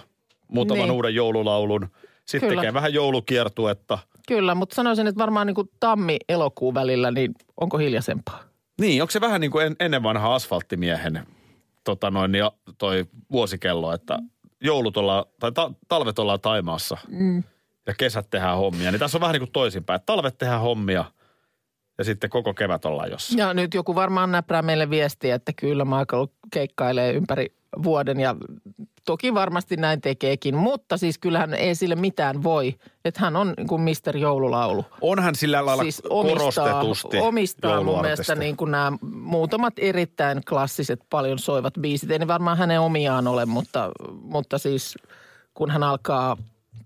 muutaman 0.47 0.83
Niin. 0.83 0.91
uuden 0.91 1.15
joululaulun, 1.15 1.89
sitten 2.25 2.49
Kyllä. 2.49 2.61
tekee 2.61 2.73
vähän 2.73 2.93
joulukiertuetta. 2.93 3.97
Kyllä, 4.27 4.55
mutta 4.55 4.75
sanoisin, 4.75 5.07
että 5.07 5.19
varmaan 5.19 5.47
niin 5.47 5.55
kuin 5.55 5.69
tammi-elokuun 5.79 6.73
välillä, 6.73 7.11
niin 7.11 7.35
onko 7.61 7.77
hiljaisempaa? 7.77 8.48
Niin, 8.79 9.01
onko 9.01 9.11
se 9.11 9.21
vähän 9.21 9.41
niin 9.41 9.51
kuin 9.51 9.65
en, 9.65 9.75
ennen 9.79 10.03
vanha 10.03 10.35
asfalttimiehen 10.35 11.27
tota 11.83 12.11
noin, 12.11 12.31
niin 12.31 12.43
toi 12.77 13.05
vuosikello, 13.31 13.93
että 13.93 14.19
joulut 14.61 14.97
ollaan, 14.97 15.25
tai 15.39 15.51
ta, 15.51 15.71
talvet 15.87 16.19
ollaan 16.19 16.41
Taimaassa 16.41 16.97
mm. 17.07 17.43
ja 17.87 17.93
kesät 17.97 18.29
tehdään 18.29 18.57
hommia. 18.57 18.91
Niin 18.91 18.99
tässä 18.99 19.17
on 19.17 19.21
vähän 19.21 19.33
niin 19.33 19.41
kuin 19.41 19.51
toisinpäin, 19.51 19.95
että 19.95 20.05
talvet 20.05 20.37
tehdään 20.37 20.61
hommia 20.61 21.05
ja 21.97 22.03
sitten 22.03 22.29
koko 22.29 22.53
kevät 22.53 22.85
ollaan 22.85 23.11
jossain. 23.11 23.37
Ja 23.37 23.53
nyt 23.53 23.73
joku 23.73 23.95
varmaan 23.95 24.31
näprää 24.31 24.61
meille 24.61 24.89
viestiä, 24.89 25.35
että 25.35 25.53
kyllä 25.53 25.85
Michael 25.85 26.27
keikkailee 26.53 27.13
ympäri 27.13 27.53
vuoden 27.83 28.19
ja 28.19 28.35
toki 29.09 29.33
varmasti 29.33 29.77
näin 29.77 30.01
tekeekin, 30.01 30.55
mutta 30.55 30.97
siis 30.97 31.17
kyllähän 31.17 31.53
ei 31.53 31.75
sille 31.75 31.95
mitään 31.95 32.43
voi, 32.43 32.75
että 33.05 33.19
hän 33.21 33.35
on 33.35 33.53
niin 33.57 33.67
kuin 33.67 33.81
Mr. 33.81 34.17
Joululaulu. 34.17 34.85
Onhan 35.01 35.35
sillä 35.35 35.65
lailla 35.65 35.83
Siis 35.83 36.01
omistaa, 36.09 36.37
korostetusti 36.37 37.17
omistaa 37.17 37.83
mun 37.83 38.01
mielestä 38.01 38.35
niin 38.35 38.57
kuin 38.57 38.71
nämä 38.71 38.91
muutamat 39.01 39.73
erittäin 39.77 40.41
klassiset 40.49 40.99
paljon 41.09 41.39
soivat 41.39 41.73
biisit. 41.81 42.11
Ei 42.11 42.19
ne 42.19 42.27
varmaan 42.27 42.57
hänen 42.57 42.81
omiaan 42.81 43.27
ole, 43.27 43.45
mutta, 43.45 43.91
mutta 44.21 44.57
siis 44.57 44.95
kun 45.53 45.71
hän 45.71 45.83
alkaa 45.83 46.37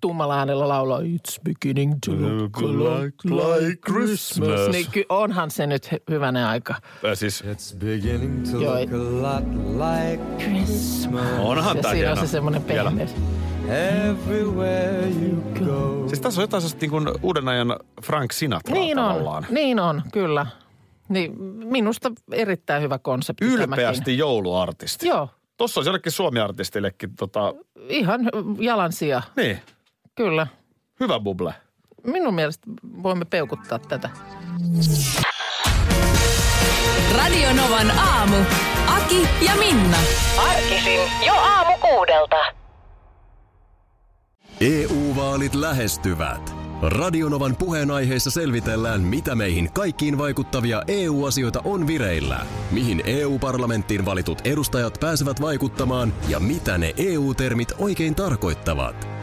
tummalla 0.03 0.37
äänellä 0.39 0.67
laulaa 0.67 0.99
It's 0.99 1.39
beginning 1.43 1.93
to 2.05 2.11
look 2.11 2.57
a 2.57 2.61
lot 2.61 3.25
like 3.25 3.75
Christmas. 3.91 4.69
Niin 4.71 4.85
ky- 4.91 5.05
onhan 5.09 5.51
se 5.51 5.67
nyt 5.67 5.91
hy- 5.91 6.03
hyvänen 6.09 6.45
aika. 6.45 6.73
Äh, 6.73 6.79
Siis 7.13 7.43
It's 7.43 7.77
beginning 7.79 8.51
to 8.51 8.57
Joo, 8.57 8.73
look 8.79 8.93
a 8.93 8.97
lot 9.21 9.43
like 9.73 10.23
Christmas 10.45 11.25
onhan 11.39 11.77
Ja 11.77 11.89
siinä 11.91 12.11
on 12.11 12.17
se 12.17 12.27
semmoinen 12.27 12.63
pehmeys. 12.63 13.11
everywhere 14.09 15.07
you 15.21 15.41
go. 15.65 16.07
Siis 16.07 16.19
tässä 16.21 16.41
on 16.41 16.43
jotain 16.43 16.63
niin 16.81 16.91
kuin 16.91 17.07
uuden 17.21 17.47
ajan 17.47 17.79
Frank 18.03 18.31
Sinatra 18.31 18.73
Niin 18.73 18.99
on, 18.99 19.07
tavallaan. 19.13 19.45
niin 19.49 19.79
on, 19.79 20.01
kyllä. 20.13 20.45
Niin 21.09 21.39
minusta 21.65 22.11
erittäin 22.31 22.83
hyvä 22.83 22.99
konsepti 22.99 23.45
Ylpeästi 23.45 23.95
tämäkin. 24.03 24.17
jouluartisti. 24.17 25.07
Joo, 25.07 25.29
Tossa 25.57 25.79
olisi 25.79 25.89
jollekin 25.89 26.11
suomiartistillekin 26.11 27.15
tota, 27.15 27.53
ihan 27.89 28.21
jalansija, 28.59 29.21
niin, 29.35 29.59
kyllä. 30.15 30.47
hyvä 30.99 31.19
buble. 31.19 31.53
Minun 32.03 32.33
mielestä 32.33 32.67
voimme 33.03 33.25
peukuttaa 33.25 33.79
tätä. 33.79 34.09
Radio 37.17 37.53
Novan 37.53 37.91
aamu. 37.91 38.35
Aki 38.87 39.27
ja 39.45 39.55
Minna. 39.55 39.97
Arkisin 40.49 40.99
jo 41.25 41.33
aamu 41.33 41.77
kuudelta. 41.81 42.35
EU-vaalit 44.61 45.55
lähestyvät. 45.55 46.55
Radionovan 46.81 47.55
puheenaiheessa 47.55 48.31
selvitellään, 48.31 49.01
mitä 49.01 49.35
meihin 49.35 49.73
kaikkiin 49.73 50.17
vaikuttavia 50.17 50.83
EU-asioita 50.87 51.61
on 51.65 51.87
vireillä, 51.87 52.45
mihin 52.71 53.03
EU-parlamenttiin 53.05 54.05
valitut 54.05 54.41
edustajat 54.43 54.97
pääsevät 54.99 55.41
vaikuttamaan 55.41 56.13
ja 56.27 56.39
mitä 56.39 56.77
ne 56.77 56.93
EU-termit 56.97 57.71
oikein 57.77 58.15
tarkoittavat. 58.15 59.22